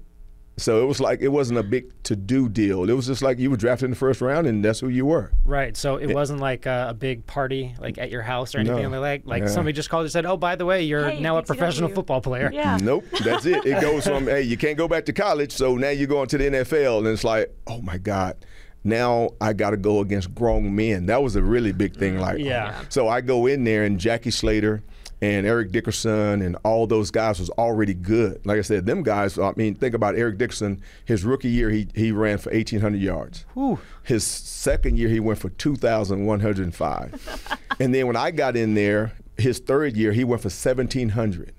So 0.61 0.81
it 0.81 0.85
was 0.85 0.99
like 0.99 1.21
it 1.21 1.29
wasn't 1.29 1.59
a 1.59 1.63
big 1.63 1.91
to 2.03 2.15
do 2.15 2.47
deal. 2.47 2.89
It 2.89 2.93
was 2.93 3.07
just 3.07 3.21
like 3.21 3.39
you 3.39 3.49
were 3.49 3.57
drafted 3.57 3.85
in 3.85 3.91
the 3.91 3.97
first 3.97 4.21
round, 4.21 4.47
and 4.47 4.63
that's 4.63 4.79
who 4.79 4.89
you 4.89 5.05
were. 5.05 5.31
Right. 5.43 5.75
So 5.75 5.97
it, 5.97 6.13
wasn't 6.13 6.39
like 6.39 6.65
a, 6.65 6.87
a, 6.89 6.93
big 6.93 7.25
party 7.25 7.73
like 7.79 7.97
at 7.97 8.11
your 8.11 8.21
house 8.21 8.53
or 8.53 8.59
anything 8.59 8.91
no. 8.91 9.01
like 9.01 9.23
like 9.25 9.43
yeah. 9.43 9.49
somebody 9.49 9.73
just 9.73 9.89
called 9.89 10.03
and 10.03 10.11
said, 10.11 10.25
"Oh, 10.25 10.37
by 10.37 10.55
the 10.55 10.65
way, 10.65 10.83
you're 10.83 11.09
hey, 11.09 11.19
now 11.19 11.37
a 11.37 11.43
professional 11.43 11.89
football 11.89 12.21
player." 12.21 12.51
Yeah. 12.51 12.77
Nope. 12.81 13.05
That's 13.23 13.45
it. 13.45 13.65
It 13.65 13.79
goes 13.79 14.05
from 14.05 14.25
hey, 14.25 14.41
you 14.41 14.57
can't 14.57 14.77
go 14.77 14.87
back 14.87 15.05
to 15.05 15.13
college, 15.13 15.51
so 15.51 15.75
now 15.75 15.89
you're 15.89 16.07
going 16.07 16.27
to 16.27 16.37
the 16.37 16.45
NFL, 16.45 16.99
and 16.99 17.07
it's 17.07 17.23
like, 17.23 17.53
oh 17.67 17.81
my 17.81 17.97
God 17.97 18.37
now 18.83 19.29
I 19.39 19.53
got 19.53 19.71
to 19.71 19.77
go 19.77 19.99
against 19.99 20.33
grown 20.33 20.75
men. 20.75 21.05
That 21.05 21.21
was 21.21 21.35
a 21.35 21.43
really 21.43 21.71
big 21.71 21.95
thing. 21.95 22.15
Mm. 22.15 22.21
Like, 22.21 22.39
yeah. 22.39 22.81
So 22.89 23.07
I 23.07 23.21
go 23.21 23.45
in 23.45 23.63
there, 23.63 23.83
and 23.83 23.99
Jackie 23.99 24.31
Slater 24.31 24.81
and 25.21 25.45
Eric 25.45 25.71
Dickerson 25.71 26.41
and 26.41 26.57
all 26.63 26.87
those 26.87 27.11
guys 27.11 27.39
was 27.39 27.51
already 27.51 27.93
good. 27.93 28.43
Like 28.45 28.57
I 28.57 28.61
said, 28.61 28.87
them 28.87 29.03
guys. 29.03 29.37
I 29.37 29.53
mean, 29.55 29.75
think 29.75 29.93
about 29.93 30.15
Eric 30.15 30.39
Dickerson. 30.39 30.81
His 31.05 31.23
rookie 31.23 31.49
year, 31.49 31.69
he 31.69 31.87
he 31.93 32.11
ran 32.11 32.39
for 32.39 32.51
eighteen 32.51 32.81
hundred 32.81 33.01
yards. 33.01 33.45
Whew. 33.53 33.79
His 34.03 34.25
second 34.25 34.97
year, 34.97 35.09
he 35.09 35.19
went 35.19 35.39
for 35.39 35.49
two 35.49 35.75
thousand 35.75 36.25
one 36.25 36.39
hundred 36.39 36.65
and 36.65 36.75
five. 36.75 37.59
and 37.79 37.93
then 37.93 38.07
when 38.07 38.15
I 38.15 38.31
got 38.31 38.57
in 38.57 38.73
there, 38.73 39.13
his 39.37 39.59
third 39.59 39.95
year, 39.95 40.11
he 40.11 40.23
went 40.23 40.41
for 40.41 40.49
seventeen 40.49 41.09
hundred. 41.09 41.53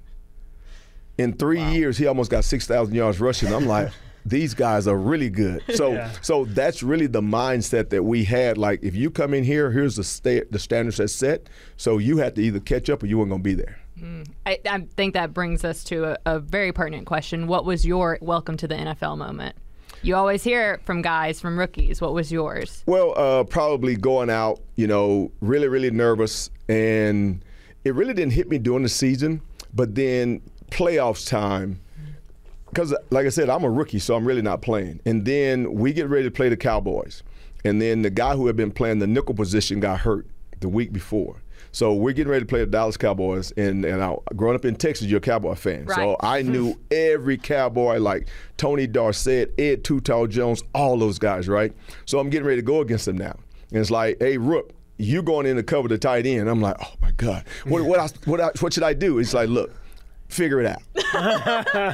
In 1.19 1.35
three 1.35 1.59
wow. 1.59 1.71
years, 1.71 1.99
he 1.99 2.07
almost 2.07 2.31
got 2.31 2.43
six 2.43 2.67
thousand 2.67 2.95
yards 2.95 3.21
rushing. 3.21 3.53
I'm 3.55 3.67
like 3.67 3.93
these 4.25 4.55
guys 4.55 4.87
are 4.87 4.97
really 4.97 5.31
good. 5.31 5.63
So 5.73 5.93
yeah. 5.93 6.13
so 6.21 6.45
that's 6.45 6.83
really 6.83 7.07
the 7.07 7.23
mindset 7.23 7.89
that 7.91 8.03
we 8.03 8.25
had. 8.25 8.59
Like 8.59 8.83
if 8.83 8.95
you 8.95 9.11
come 9.11 9.33
in 9.33 9.43
here, 9.43 9.71
here's 9.71 9.97
the 9.97 10.05
sta- 10.05 10.45
the 10.51 10.59
standards 10.59 10.99
that's 10.99 11.15
set. 11.15 11.49
So 11.77 11.99
you 11.99 12.19
had 12.19 12.37
to 12.37 12.43
either 12.43 12.61
catch 12.61 12.91
up 12.91 13.03
or 13.03 13.07
you 13.07 13.19
weren't 13.19 13.31
going 13.31 13.43
to 13.43 13.45
be 13.45 13.55
there. 13.55 13.79
Mm. 13.99 14.29
I, 14.45 14.59
I, 14.69 14.81
think 14.97 15.15
that 15.15 15.33
brings 15.33 15.65
us 15.65 15.83
to 15.85 16.13
a, 16.13 16.19
a 16.27 16.39
very 16.39 16.73
pertinent 16.73 17.07
question. 17.07 17.47
What 17.47 17.65
was 17.65 17.87
your 17.87 18.19
welcome 18.21 18.57
to 18.59 18.69
the 18.69 18.75
NFL 18.75 19.17
moment? 19.17 19.57
You 20.03 20.17
always 20.17 20.43
hear 20.43 20.75
it 20.75 20.85
from 20.85 21.01
guys, 21.01 21.41
from 21.41 21.59
rookies. 21.59 22.01
What 22.01 22.13
was 22.13 22.33
yours? 22.33 22.83
Well, 22.87 23.15
uh, 23.17 23.45
probably 23.45 23.97
going 23.97 24.31
out, 24.31 24.61
you 24.75 24.89
know, 24.89 25.31
really, 25.41 25.69
really 25.69 25.91
nervous. 25.91 26.51
And 26.69 27.45
it 27.85 27.95
really 27.95 28.13
didn't 28.13 28.33
hit 28.33 28.49
me 28.49 28.59
during 28.59 28.83
the 28.83 28.89
season. 28.89 29.41
But 29.73 29.95
then 29.95 30.43
playoffs 30.71 31.29
time, 31.29 31.81
because 32.73 32.95
like 33.11 33.27
I 33.27 33.29
said, 33.29 33.51
I'm 33.51 33.65
a 33.65 33.71
rookie, 33.71 33.99
so 33.99 34.17
I'm 34.17 34.25
really 34.25 34.43
not 34.43 34.63
playing. 34.63 35.01
And 35.05 35.25
then 35.25 35.75
we 35.75 35.93
get 35.93 36.09
ready 36.09 36.25
to 36.25 36.31
play 36.31 36.49
the 36.49 36.57
Cowboys, 36.57 37.23
and 37.65 37.81
then 37.83 38.03
the 38.03 38.11
guy 38.11 38.35
who 38.35 38.47
had 38.47 38.57
been 38.57 38.71
playing 38.73 38.99
the 38.99 39.07
nickel 39.07 39.35
position 39.35 39.81
got 39.81 40.01
hurt 40.01 40.27
the 40.61 40.69
week 40.69 40.93
before. 40.93 41.43
So 41.75 41.95
we're 41.95 42.13
getting 42.13 42.31
ready 42.31 42.45
to 42.45 42.49
play 42.49 42.61
the 42.61 42.67
Dallas 42.67 42.97
Cowboys, 42.97 43.53
and 43.53 43.85
and 43.85 44.03
I, 44.03 44.17
growing 44.37 44.57
up 44.57 44.65
in 44.65 44.77
Texas, 44.77 45.07
you're 45.07 45.19
a 45.19 45.21
Cowboy 45.21 45.55
fan. 45.55 45.85
Right. 45.85 45.97
So 45.97 46.17
I 46.21 46.43
knew 46.43 46.75
every 46.91 47.37
Cowboy, 47.37 47.99
like 47.99 48.29
Tony 48.57 48.87
Dorsett, 48.87 49.53
Ed 49.59 49.85
Too 49.85 50.01
Tall 50.01 50.27
Jones, 50.27 50.63
all 50.75 50.99
those 50.99 51.19
guys, 51.19 51.49
right? 51.49 51.73
So 52.07 52.19
I'm 52.19 52.31
getting 52.31 52.47
ready 52.47 52.61
to 52.61 52.67
go 52.67 52.81
against 52.81 53.05
them 53.05 53.19
now, 53.19 53.39
and 53.71 53.81
it's 53.81 53.91
like, 53.91 54.17
hey, 54.21 54.39
Rook, 54.39 54.73
you 54.99 55.23
going 55.23 55.47
in 55.47 55.57
to 55.57 55.63
cover 55.63 55.89
the 55.89 55.99
tight 55.99 56.27
end? 56.27 56.49
I'm 56.49 56.61
like, 56.61 56.77
oh 56.81 56.95
my 57.03 57.11
God, 57.13 57.45
what 57.65 57.85
what 57.85 57.99
I, 57.99 58.09
what 58.25 58.41
I, 58.41 58.51
what 58.61 58.73
should 58.73 58.83
I 58.83 58.95
do? 58.95 59.19
It's 59.19 59.35
like, 59.35 59.49
look, 59.49 59.73
figure 60.33 60.61
it 60.61 60.67
out. 60.67 60.83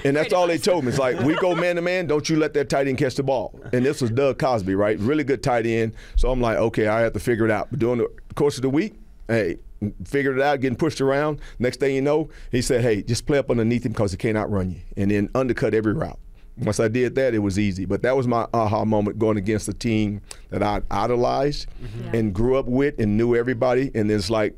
and 0.04 0.16
that's 0.16 0.32
all 0.32 0.46
they 0.46 0.58
told 0.58 0.84
me. 0.84 0.90
It's 0.90 0.98
like, 0.98 1.18
we 1.20 1.34
go 1.36 1.54
man 1.54 1.76
to 1.76 1.82
man, 1.82 2.06
don't 2.06 2.28
you 2.28 2.36
let 2.36 2.54
that 2.54 2.68
tight 2.68 2.86
end 2.88 2.98
catch 2.98 3.14
the 3.16 3.22
ball. 3.22 3.58
And 3.72 3.84
this 3.84 4.00
was 4.00 4.10
Doug 4.10 4.38
Cosbie, 4.38 4.74
right? 4.74 4.98
Really 4.98 5.24
good 5.24 5.42
tight 5.42 5.66
end. 5.66 5.94
So 6.16 6.30
I'm 6.30 6.40
like, 6.40 6.56
okay, 6.58 6.86
I 6.86 7.00
have 7.00 7.12
to 7.14 7.20
figure 7.20 7.44
it 7.44 7.50
out. 7.50 7.68
But 7.70 7.80
during 7.80 7.98
the 7.98 8.08
course 8.34 8.56
of 8.56 8.62
the 8.62 8.70
week, 8.70 8.94
hey, 9.28 9.58
figured 10.04 10.36
it 10.36 10.42
out, 10.42 10.60
getting 10.60 10.76
pushed 10.76 11.00
around. 11.00 11.40
Next 11.58 11.80
thing 11.80 11.94
you 11.94 12.02
know, 12.02 12.30
he 12.50 12.62
said, 12.62 12.80
hey, 12.82 13.02
just 13.02 13.26
play 13.26 13.38
up 13.38 13.50
underneath 13.50 13.84
him 13.86 13.92
because 13.92 14.10
he 14.12 14.16
can't 14.16 14.36
outrun 14.36 14.70
you. 14.70 14.80
And 14.96 15.10
then 15.10 15.28
undercut 15.34 15.74
every 15.74 15.92
route. 15.92 16.18
Once 16.56 16.80
I 16.80 16.88
did 16.88 17.14
that, 17.14 17.34
it 17.34 17.38
was 17.38 17.56
easy. 17.56 17.84
But 17.84 18.02
that 18.02 18.16
was 18.16 18.26
my 18.26 18.44
aha 18.52 18.84
moment 18.84 19.18
going 19.20 19.36
against 19.36 19.68
a 19.68 19.72
team 19.72 20.20
that 20.50 20.60
I 20.62 20.80
idolized 20.90 21.68
Mm-hmm. 21.80 22.14
and 22.16 22.34
grew 22.34 22.56
up 22.56 22.66
with 22.66 22.98
and 22.98 23.16
knew 23.16 23.36
everybody. 23.36 23.92
And 23.94 24.10
it's 24.10 24.28
like, 24.30 24.56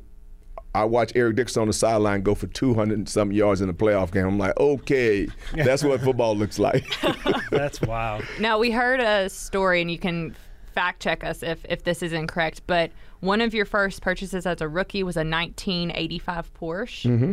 I 0.74 0.84
watched 0.84 1.12
Eric 1.16 1.36
Dickerson 1.36 1.62
on 1.62 1.66
the 1.66 1.72
sideline 1.72 2.22
go 2.22 2.34
for 2.34 2.46
200 2.46 2.96
and 2.96 3.08
some 3.08 3.32
yards 3.32 3.60
in 3.60 3.68
a 3.68 3.74
playoff 3.74 4.12
game. 4.12 4.26
I'm 4.26 4.38
like, 4.38 4.56
okay, 4.58 5.26
that's 5.54 5.82
what 5.82 6.00
football 6.00 6.36
looks 6.36 6.58
like. 6.58 6.84
That's 7.50 7.80
wild. 7.80 8.24
Now 8.38 8.58
we 8.58 8.70
heard 8.70 9.00
a 9.00 9.28
story, 9.28 9.80
and 9.80 9.90
you 9.90 9.98
can 9.98 10.36
fact 10.72 11.02
check 11.02 11.24
us 11.24 11.42
if 11.42 11.64
if 11.68 11.82
this 11.82 12.00
is 12.02 12.12
incorrect. 12.12 12.62
But 12.68 12.92
one 13.18 13.40
of 13.40 13.52
your 13.52 13.64
first 13.64 14.00
purchases 14.02 14.46
as 14.46 14.60
a 14.60 14.68
rookie 14.68 15.02
was 15.02 15.16
a 15.16 15.26
1985 15.26 16.54
Porsche. 16.54 17.10
Mm-hmm. 17.10 17.32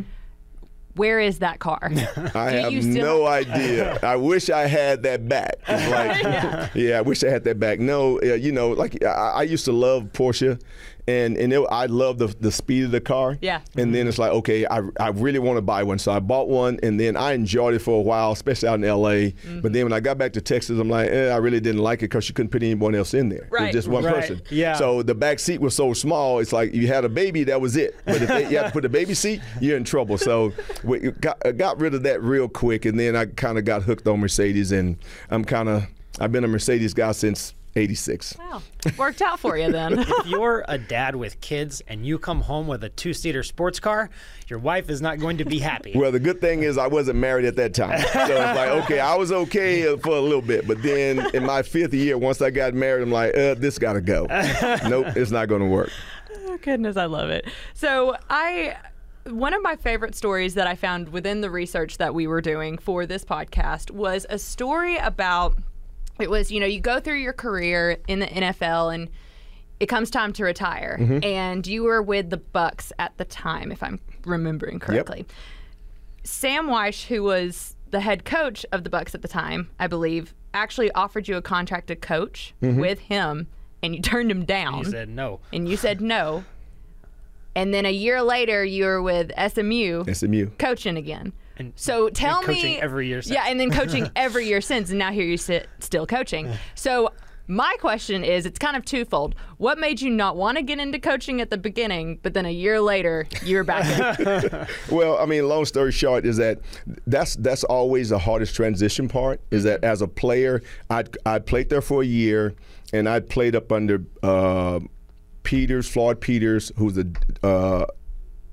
Where 0.96 1.20
is 1.20 1.38
that 1.39 1.60
car? 1.60 1.91
I 2.34 2.50
have 2.50 2.72
you 2.72 2.82
still- 2.82 3.06
no 3.22 3.27
idea. 3.27 4.00
I 4.01 4.15
wish 4.15 4.50
I 4.50 4.65
had 4.65 5.03
that 5.03 5.29
back. 5.29 5.58
It's 5.67 5.91
like, 5.91 6.72
yeah. 6.74 6.98
I 6.98 7.01
wish 7.01 7.24
I 7.24 7.29
had 7.29 7.44
that 7.44 7.60
back. 7.60 7.79
No, 7.79 8.20
uh, 8.22 8.34
you 8.34 8.51
know, 8.51 8.70
like 8.70 9.03
I, 9.06 9.10
I 9.36 9.44
used 9.44 9.65
to 9.65 9.72
love 9.72 10.06
Porsche, 10.13 10.60
and 11.07 11.37
and 11.37 11.53
it, 11.53 11.65
I 11.71 11.85
love 11.85 12.17
the 12.17 12.27
the 12.39 12.51
speed 12.51 12.83
of 12.85 12.91
the 12.91 12.99
car. 13.01 13.37
Yeah. 13.41 13.61
And 13.75 13.93
then 13.95 14.07
it's 14.07 14.17
like, 14.17 14.31
okay, 14.31 14.65
I, 14.65 14.81
I 14.99 15.09
really 15.09 15.39
want 15.39 15.57
to 15.57 15.61
buy 15.61 15.83
one, 15.83 15.99
so 15.99 16.11
I 16.11 16.19
bought 16.19 16.47
one, 16.49 16.79
and 16.83 16.99
then 16.99 17.15
I 17.15 17.33
enjoyed 17.33 17.73
it 17.73 17.79
for 17.79 17.97
a 17.97 18.01
while, 18.01 18.31
especially 18.33 18.69
out 18.69 18.75
in 18.75 18.83
L.A. 18.83 19.31
Mm-hmm. 19.31 19.61
But 19.61 19.73
then 19.73 19.83
when 19.85 19.93
I 19.93 19.99
got 19.99 20.17
back 20.17 20.33
to 20.33 20.41
Texas, 20.41 20.79
I'm 20.79 20.89
like, 20.89 21.09
eh, 21.09 21.29
I 21.29 21.37
really 21.37 21.59
didn't 21.59 21.81
like 21.81 21.99
it 21.99 22.09
because 22.09 22.27
you 22.27 22.33
couldn't 22.35 22.49
put 22.51 22.63
anyone 22.63 22.95
else 22.95 23.13
in 23.13 23.29
there. 23.29 23.43
It 23.43 23.51
Right. 23.51 23.61
was 23.67 23.73
just 23.73 23.87
one 23.87 24.03
Right. 24.03 24.15
person. 24.15 24.41
Yeah. 24.49 24.73
So 24.75 25.01
the 25.03 25.15
back 25.15 25.39
seat 25.39 25.61
was 25.61 25.75
so 25.75 25.93
small. 25.93 26.39
It's 26.39 26.51
like 26.53 26.73
you 26.73 26.87
had 26.87 27.05
a 27.05 27.09
baby, 27.09 27.43
that 27.45 27.61
was 27.61 27.77
it. 27.77 27.95
But 28.05 28.21
if 28.21 28.27
they, 28.27 28.49
you 28.49 28.57
had 28.57 28.65
to 28.67 28.71
put 28.71 28.85
a 28.85 28.89
baby 28.89 29.13
seat, 29.13 29.41
you're 29.61 29.77
in 29.77 29.83
trouble. 29.83 30.17
So 30.17 30.53
we 30.83 31.11
got, 31.11 31.41
I 31.45 31.51
got 31.51 31.79
rid 31.79 31.93
of 31.93 32.03
that 32.03 32.21
real 32.21 32.47
quick, 32.49 32.85
and 32.85 32.99
then 32.99 33.15
I 33.15 33.25
kind 33.25 33.57
of 33.57 33.65
got 33.65 33.83
hooked 33.83 34.07
on 34.07 34.19
Mercedes, 34.19 34.71
and 34.71 34.97
I'm 35.29 35.45
kind 35.45 35.69
of 35.69 35.83
I've 36.19 36.31
been 36.31 36.43
a 36.43 36.47
Mercedes 36.47 36.93
guy 36.93 37.11
since 37.11 37.53
'86. 37.77 38.38
Wow, 38.38 38.62
worked 38.98 39.22
out 39.22 39.39
for 39.39 39.57
you 39.57 39.72
then. 39.72 40.00
if 40.00 40.25
you're 40.25 40.65
a 40.67 40.77
dad 40.77 41.15
with 41.15 41.39
kids 41.41 41.81
and 41.88 42.05
you 42.05 42.19
come 42.19 42.41
home 42.41 42.67
with 42.67 42.84
a 42.84 42.89
two-seater 42.89 43.43
sports 43.43 43.79
car, 43.79 44.10
your 44.48 44.60
wife 44.60 44.89
is 44.89 45.01
not 45.01 45.19
going 45.19 45.38
to 45.38 45.46
be 45.46 45.60
happy. 45.60 45.93
Well, 45.96 46.12
the 46.12 46.19
good 46.19 46.41
thing 46.41 46.63
is 46.63 46.77
I 46.77 46.88
wasn't 46.88 47.19
married 47.19 47.46
at 47.46 47.55
that 47.55 47.74
time, 47.74 48.00
so 48.00 48.07
it's 48.19 48.57
like 48.57 48.69
okay, 48.84 49.00
I 49.00 49.15
was 49.15 49.31
okay 49.31 49.96
for 49.98 50.15
a 50.15 50.22
little 50.22 50.41
bit, 50.41 50.67
but 50.67 50.81
then 50.81 51.34
in 51.36 51.46
my 51.46 51.62
fifth 51.62 51.93
year, 51.93 52.17
once 52.17 52.41
I 52.41 52.50
got 52.50 52.74
married, 52.74 53.03
I'm 53.03 53.12
like, 53.12 53.36
uh, 53.38 53.53
this 53.55 53.79
got 53.79 53.93
to 53.93 54.01
go. 54.01 54.25
nope, 54.88 55.07
it's 55.15 55.31
not 55.31 55.48
going 55.48 55.62
to 55.62 55.67
work. 55.67 55.91
Oh, 56.48 56.57
goodness, 56.57 56.98
I 56.98 57.05
love 57.05 57.29
it. 57.29 57.46
So 57.74 58.15
I 58.29 58.77
one 59.29 59.53
of 59.53 59.62
my 59.62 59.75
favorite 59.75 60.15
stories 60.15 60.53
that 60.53 60.67
I 60.67 60.75
found 60.75 61.10
within 61.10 61.41
the 61.41 61.50
research 61.50 61.98
that 61.98 62.13
we 62.13 62.27
were 62.27 62.41
doing 62.41 62.77
for 62.77 63.05
this 63.05 63.25
podcast 63.25 63.91
was 63.91 64.25
a 64.29 64.39
story 64.39 64.98
about 64.98 65.57
it 66.19 66.29
was, 66.29 66.51
you 66.51 66.59
know, 66.59 66.65
you 66.65 66.79
go 66.79 67.00
through 67.00 67.19
your 67.19 67.33
career 67.33 67.97
in 68.07 68.19
the 68.19 68.27
NFL 68.27 68.93
and 68.93 69.09
it 69.79 69.88
comes 69.88 70.09
time 70.09 70.33
to 70.33 70.43
retire. 70.43 70.97
Mm-hmm. 71.00 71.24
And 71.24 71.67
you 71.67 71.83
were 71.83 72.01
with 72.01 72.29
the 72.29 72.38
Bucs 72.38 72.91
at 73.00 73.17
the 73.17 73.25
time, 73.25 73.71
if 73.71 73.83
I'm 73.83 74.00
remembering 74.25 74.79
correctly. 74.79 75.25
Sam 76.24 76.67
Wyche, 76.67 77.05
who 77.05 77.24
was 77.24 77.75
the 77.91 78.00
head 78.01 78.25
coach 78.25 78.65
of 78.71 78.83
the 78.83 78.89
Bucs 78.89 79.15
at 79.15 79.21
the 79.21 79.27
time, 79.27 79.69
I 79.79 79.88
believe, 79.88 80.33
actually 80.53 80.91
offered 80.91 81.27
you 81.27 81.38
a 81.38 81.41
contract 81.41 81.88
to 81.88 81.95
coach 81.95 82.53
mm-hmm. 82.62 82.79
with 82.79 83.00
him, 83.00 83.47
and 83.83 83.95
you 83.95 84.01
turned 84.01 84.31
him 84.31 84.43
down 84.43 84.86
He 84.86 84.91
said 84.91 85.09
no. 85.09 85.39
and 85.53 85.69
you 85.69 85.77
said 85.77 86.01
no. 86.01 86.43
And 87.55 87.74
then 87.74 87.86
a 87.86 87.91
year 87.91 88.21
later, 88.21 88.63
you 88.63 88.86
were 88.86 89.01
with 89.01 89.31
SMU 89.36 90.03
SMU. 90.13 90.50
coaching 90.59 90.97
again. 90.97 91.33
And- 91.57 91.73
so 91.75 92.09
tell 92.09 92.39
and 92.39 92.47
me, 92.47 92.79
every 92.79 93.07
year 93.07 93.21
since. 93.21 93.33
yeah, 93.33 93.45
and 93.47 93.59
then 93.59 93.71
coaching 93.71 94.09
every 94.15 94.47
year 94.47 94.61
since, 94.61 94.89
and 94.89 94.99
now 94.99 95.11
here 95.11 95.25
you 95.25 95.37
sit 95.37 95.67
still 95.79 96.05
coaching. 96.07 96.51
So 96.75 97.11
my 97.49 97.75
question 97.79 98.23
is, 98.25 98.45
it's 98.45 98.59
kind 98.59 98.75
of 98.75 98.83
twofold. 98.83 99.33
What 99.57 99.79
made 99.79 100.01
you 100.01 100.09
not 100.09 100.35
want 100.35 100.57
to 100.57 100.63
get 100.63 100.79
into 100.79 100.99
coaching 100.99 101.39
at 101.39 101.49
the 101.49 101.57
beginning, 101.57 102.19
but 102.21 102.33
then 102.33 102.45
a 102.45 102.51
year 102.51 102.81
later 102.81 103.25
you're 103.43 103.63
back? 103.63 104.19
in? 104.19 104.67
Well, 104.95 105.17
I 105.17 105.25
mean, 105.25 105.47
long 105.47 105.63
story 105.65 105.91
short 105.91 106.25
is 106.25 106.37
that 106.37 106.59
that's 107.07 107.35
that's 107.37 107.63
always 107.63 108.09
the 108.09 108.19
hardest 108.19 108.53
transition 108.55 109.07
part. 109.07 109.39
Is 109.51 109.63
that 109.63 109.83
as 109.83 110.01
a 110.01 110.07
player, 110.07 110.61
I 110.89 111.05
I 111.25 111.39
played 111.39 111.69
there 111.69 111.81
for 111.81 112.01
a 112.01 112.05
year, 112.05 112.53
and 112.91 113.07
I 113.07 113.21
played 113.21 113.55
up 113.55 113.71
under 113.71 114.03
uh, 114.23 114.81
Peters, 115.43 115.87
Floyd 115.87 116.19
Peters, 116.19 116.71
who's 116.77 116.95
the 116.95 117.15
uh, 117.43 117.85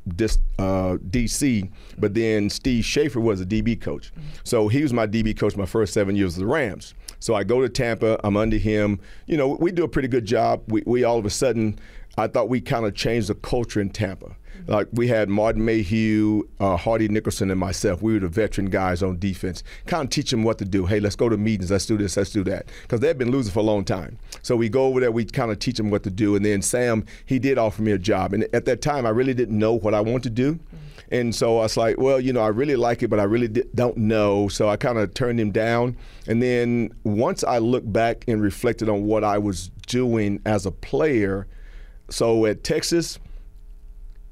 dis, 0.08 0.38
uh, 0.58 0.96
DC, 1.11 1.70
but 1.99 2.14
then 2.14 2.50
Steve 2.50 2.84
Shafer 2.84 3.20
was 3.20 3.40
a 3.40 3.46
DB 3.46 3.80
coach. 3.80 4.12
So 4.44 4.68
he 4.68 4.82
was 4.82 4.92
my 4.92 5.06
DB 5.06 5.37
coach 5.37 5.56
my 5.56 5.66
first 5.66 5.92
seven 5.92 6.16
years 6.16 6.34
of 6.34 6.40
the 6.40 6.46
Rams. 6.46 6.94
So 7.20 7.34
I 7.34 7.44
go 7.44 7.61
to 7.62 7.68
Tampa, 7.68 8.20
I'm 8.25 8.37
under 8.37 8.58
him. 8.58 9.00
You 9.26 9.37
know, 9.37 9.49
we 9.49 9.73
do 9.73 9.84
a 9.84 9.88
pretty 9.88 10.08
good 10.08 10.26
job. 10.26 10.62
We, 10.68 10.82
we 10.87 11.04
all 11.04 11.18
of 11.18 11.25
a 11.25 11.30
sudden, 11.30 11.78
I 12.18 12.26
thought 12.26 12.49
we 12.49 12.61
kind 12.61 12.84
of 12.84 12.94
changed 12.94 13.28
the 13.28 13.34
culture 13.34 13.80
in 13.80 13.90
Tampa. 13.90 14.37
Like 14.66 14.88
we 14.92 15.08
had 15.08 15.28
Martin 15.28 15.64
Mayhew, 15.64 16.42
uh, 16.61 16.76
Hardy 16.76 17.08
Nickerson, 17.08 17.50
and 17.50 17.61
myself. 17.61 18.02
We 18.02 18.14
were 18.14 18.20
the 18.20 18.28
veteran 18.28 18.70
guys 18.70 19.02
on 19.02 19.18
defense. 19.18 19.62
Kind 19.87 20.04
of 20.04 20.11
teach 20.11 20.30
them 20.30 20.42
what 20.42 20.58
to 20.58 20.64
do. 20.64 20.87
Hey, 20.87 21.00
let's 21.00 21.16
go 21.16 21.28
to 21.28 21.37
meetings. 21.37 21.70
Let's 21.70 21.87
do 21.87 21.96
this. 21.96 22.16
Let's 22.16 22.30
do 22.30 22.44
that. 22.44 22.66
Because 22.82 23.00
they've 23.00 23.16
been 23.16 23.30
losing 23.30 23.52
for 23.52 23.61
a 23.61 23.64
long 23.64 23.84
time. 23.84 24.18
So 24.42 24.56
we 24.56 24.68
go 24.68 24.87
over 24.87 25.00
there. 25.00 25.12
We 25.12 25.25
kind 25.25 25.50
of 25.50 25.58
teach 25.58 25.76
them 25.76 25.90
what 25.90 26.02
to 26.04 26.11
do. 26.11 26.37
And 26.37 26.44
then 26.44 26.62
Sam, 26.62 27.04
he 27.26 27.38
did 27.38 27.58
offer 27.58 27.82
me 27.82 27.92
a 27.92 27.99
job. 27.99 28.32
And 28.32 28.46
at 28.54 28.64
that 28.64 28.80
time, 28.80 29.06
I 29.06 29.11
really 29.11 29.34
didn't 29.34 29.58
know 29.58 29.75
what 29.75 29.94
I 29.94 30.00
wanted 30.00 30.23
to 30.25 30.30
do. 30.30 30.58
And 31.11 31.34
so 31.34 31.58
I 31.58 31.62
was 31.62 31.76
like, 31.76 31.99
well, 31.99 32.18
you 32.18 32.32
know, 32.32 32.40
I 32.40 32.49
really 32.49 32.76
like 32.76 33.02
it, 33.02 33.08
but 33.08 33.20
I 33.20 33.25
really 33.25 33.49
don't 33.49 33.96
know. 33.96 34.49
So 34.49 34.68
I 34.68 34.76
kind 34.76 34.99
of 34.99 35.12
turned 35.14 35.38
him 35.38 35.52
down. 35.52 35.96
And 36.26 36.42
then 36.42 36.92
once 37.04 37.44
I 37.44 37.58
looked 37.58 37.92
back 37.92 38.25
and 38.26 38.42
reflected 38.42 38.88
on 38.88 39.04
what 39.04 39.23
I 39.23 39.38
was 39.38 39.70
doing 39.87 40.40
as 40.46 40.66
a 40.66 40.70
player, 40.70 41.46
so 42.08 42.46
at 42.46 42.64
Texas, 42.64 43.18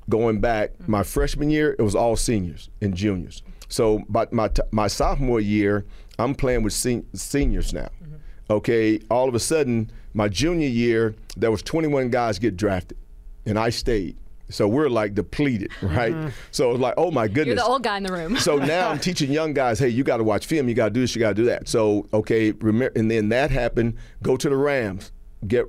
going 0.08 0.40
back 0.40 0.72
my 0.88 1.00
mm-hmm. 1.00 1.08
freshman 1.08 1.50
year, 1.50 1.76
it 1.78 1.82
was 1.82 1.94
all 1.94 2.16
seniors 2.16 2.70
and 2.80 2.94
juniors. 2.94 3.42
So, 3.68 4.02
but 4.08 4.32
my 4.32 4.48
t- 4.48 4.62
my 4.70 4.86
sophomore 4.86 5.40
year, 5.40 5.86
I'm 6.18 6.34
playing 6.34 6.62
with 6.62 6.72
sen- 6.72 7.06
seniors 7.14 7.72
now. 7.72 7.88
Mm-hmm. 8.02 8.16
Okay, 8.50 9.00
all 9.10 9.28
of 9.28 9.34
a 9.34 9.40
sudden, 9.40 9.90
my 10.14 10.28
junior 10.28 10.68
year, 10.68 11.14
there 11.36 11.50
was 11.50 11.62
21 11.62 12.10
guys 12.10 12.38
get 12.38 12.56
drafted, 12.56 12.98
and 13.46 13.58
I 13.58 13.70
stayed. 13.70 14.16
So 14.50 14.68
we're 14.68 14.90
like 14.90 15.14
depleted, 15.14 15.70
right? 15.82 16.12
Mm-hmm. 16.12 16.28
So 16.50 16.68
it 16.68 16.72
was 16.72 16.80
like, 16.80 16.94
oh 16.96 17.10
my 17.10 17.26
goodness. 17.26 17.46
You're 17.46 17.56
the 17.56 17.64
old 17.64 17.82
guy 17.82 17.96
in 17.96 18.02
the 18.02 18.12
room. 18.12 18.36
So 18.36 18.58
now 18.58 18.90
I'm 18.90 18.98
teaching 19.08 19.32
young 19.32 19.54
guys, 19.54 19.78
hey, 19.78 19.88
you 19.88 20.04
got 20.04 20.18
to 20.18 20.24
watch 20.24 20.46
film, 20.46 20.68
you 20.68 20.74
got 20.74 20.86
to 20.86 20.90
do 20.90 21.00
this, 21.00 21.14
you 21.14 21.20
got 21.20 21.30
to 21.30 21.34
do 21.34 21.44
that. 21.46 21.68
So 21.68 22.06
okay, 22.12 22.52
remember, 22.52 22.92
and 22.98 23.10
then 23.10 23.30
that 23.30 23.50
happened. 23.50 23.96
Go 24.22 24.36
to 24.36 24.48
the 24.48 24.56
Rams, 24.56 25.12
get 25.46 25.66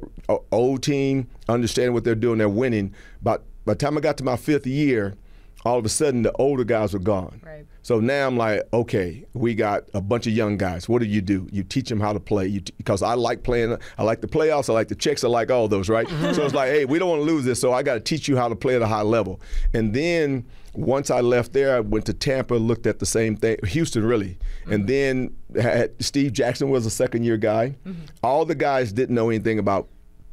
old 0.52 0.84
team, 0.84 1.30
understanding 1.48 1.94
what 1.94 2.04
they're 2.04 2.16
doing, 2.16 2.38
they're 2.38 2.50
winning. 2.50 2.94
But 3.22 3.44
by 3.66 3.74
the 3.74 3.80
time 3.80 3.98
I 3.98 4.02
got 4.02 4.18
to 4.18 4.24
my 4.24 4.38
fifth 4.38 4.68
year, 4.68 5.16
all 5.66 5.78
of 5.78 5.86
a 5.86 5.90
sudden 5.90 6.24
the 6.24 6.32
older 6.34 6.64
guys 6.64 6.94
were 6.94 7.00
gone. 7.00 7.42
Right. 7.44 7.66
So 7.84 8.00
now 8.00 8.28
I'm 8.28 8.38
like, 8.38 8.62
okay, 8.72 9.26
we 9.34 9.56
got 9.56 9.84
a 9.94 10.02
bunch 10.02 10.26
of 10.26 10.34
young 10.34 10.58
guys. 10.58 10.88
What 10.88 11.02
do 11.02 11.06
you 11.06 11.22
do? 11.22 11.48
You 11.52 11.64
teach 11.64 11.90
them 11.90 12.00
how 12.00 12.14
to 12.14 12.20
play. 12.20 12.48
You 12.48 12.62
because 12.78 13.02
I 13.02 13.14
like 13.16 13.44
playing. 13.44 13.78
I 13.98 14.04
like 14.04 14.22
the 14.22 14.28
playoffs. 14.28 14.70
I 14.70 14.74
like 14.74 14.88
the 14.88 14.96
checks. 14.96 15.24
I 15.24 15.28
like 15.28 15.52
all 15.52 15.68
those, 15.68 15.90
right? 15.90 16.08
Mm-hmm. 16.08 16.34
So 16.34 16.46
it's 16.46 16.54
like, 16.54 16.70
hey, 16.70 16.86
we 16.86 16.98
don't 16.98 17.10
want 17.10 17.22
to 17.22 17.26
lose 17.26 17.44
this. 17.44 17.60
So 17.60 17.74
I 17.74 17.84
got 17.84 17.96
to 17.96 18.00
teach 18.00 18.28
you 18.28 18.38
how 18.38 18.48
to 18.48 18.56
play 18.56 18.76
at 18.76 18.82
a 18.82 18.88
high 18.88 19.02
level. 19.02 19.42
And 19.74 19.94
then 19.94 20.46
once 20.74 21.12
I 21.12 21.22
left 21.22 21.54
there, 21.54 21.76
I 21.76 21.82
went 21.82 22.06
to 22.06 22.14
Tampa, 22.14 22.56
looked 22.56 22.88
at 22.88 23.00
the 23.00 23.06
same 23.06 23.36
thing, 23.36 23.58
Houston 23.66 24.04
really, 24.06 24.38
and 24.66 24.88
mm-hmm. 24.88 25.32
then 25.54 25.62
had, 25.62 26.04
Steve 26.04 26.34
Jackson 26.34 26.70
was 26.70 26.86
a 26.86 26.90
second 26.90 27.26
year 27.26 27.38
guy. 27.38 27.76
Mm-hmm. 27.86 28.06
All 28.24 28.46
the 28.46 28.56
guys 28.56 28.92
didn't 28.92 29.14
know 29.14 29.30
anything 29.30 29.60
about 29.60 29.88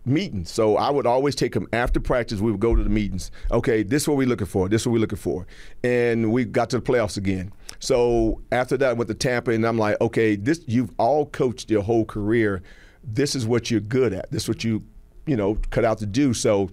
meetings. 0.05 0.51
So 0.51 0.77
I 0.77 0.91
would 0.91 1.07
always 1.07 1.35
take 1.35 1.53
them 1.53 1.69
after 1.73 2.01
practice. 2.01 2.41
We 2.41 2.51
would 2.51 2.61
go 2.61 2.75
to 2.75 2.83
the 2.83 2.91
meetings. 2.91 3.31
Okay, 3.51 3.83
this 3.83 4.03
is 4.03 4.09
what 4.09 4.17
we're 4.17 4.27
looking 4.27 4.47
for. 4.47 4.69
This 4.69 4.83
is 4.83 4.87
what 4.87 4.95
we're 4.95 5.01
looking 5.01 5.19
for. 5.19 5.47
And 5.85 6.33
we 6.33 6.45
got 6.45 6.71
to 6.71 6.81
the 6.81 6.83
playoffs 6.83 7.17
again. 7.17 7.53
So 7.79 8.41
after 8.53 8.77
that, 8.79 8.91
I 8.91 8.93
went 8.93 9.09
to 9.09 9.15
Tampa, 9.15 9.53
and 9.53 9.65
I'm 9.65 9.79
like, 9.79 10.01
okay, 10.01 10.37
this 10.37 10.63
you've 10.67 10.91
all 10.99 11.27
coached 11.27 11.71
your 11.71 11.83
whole 11.83 12.05
career. 12.05 12.63
This 13.05 13.35
is 13.35 13.47
what 13.47 13.71
you're 13.71 13.81
good 13.81 14.13
at. 14.13 14.31
This 14.31 14.45
is 14.45 14.49
what 14.49 14.65
you, 14.65 14.83
you 15.27 15.37
know, 15.37 15.59
cut 15.71 15.85
out 15.85 15.99
to 15.99 16.07
do. 16.07 16.35
So 16.35 16.71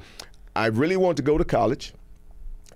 I 0.56 0.68
really 0.68 0.98
wanted 0.98 1.18
to 1.18 1.24
go 1.24 1.38
to 1.38 1.46
college 1.46 1.94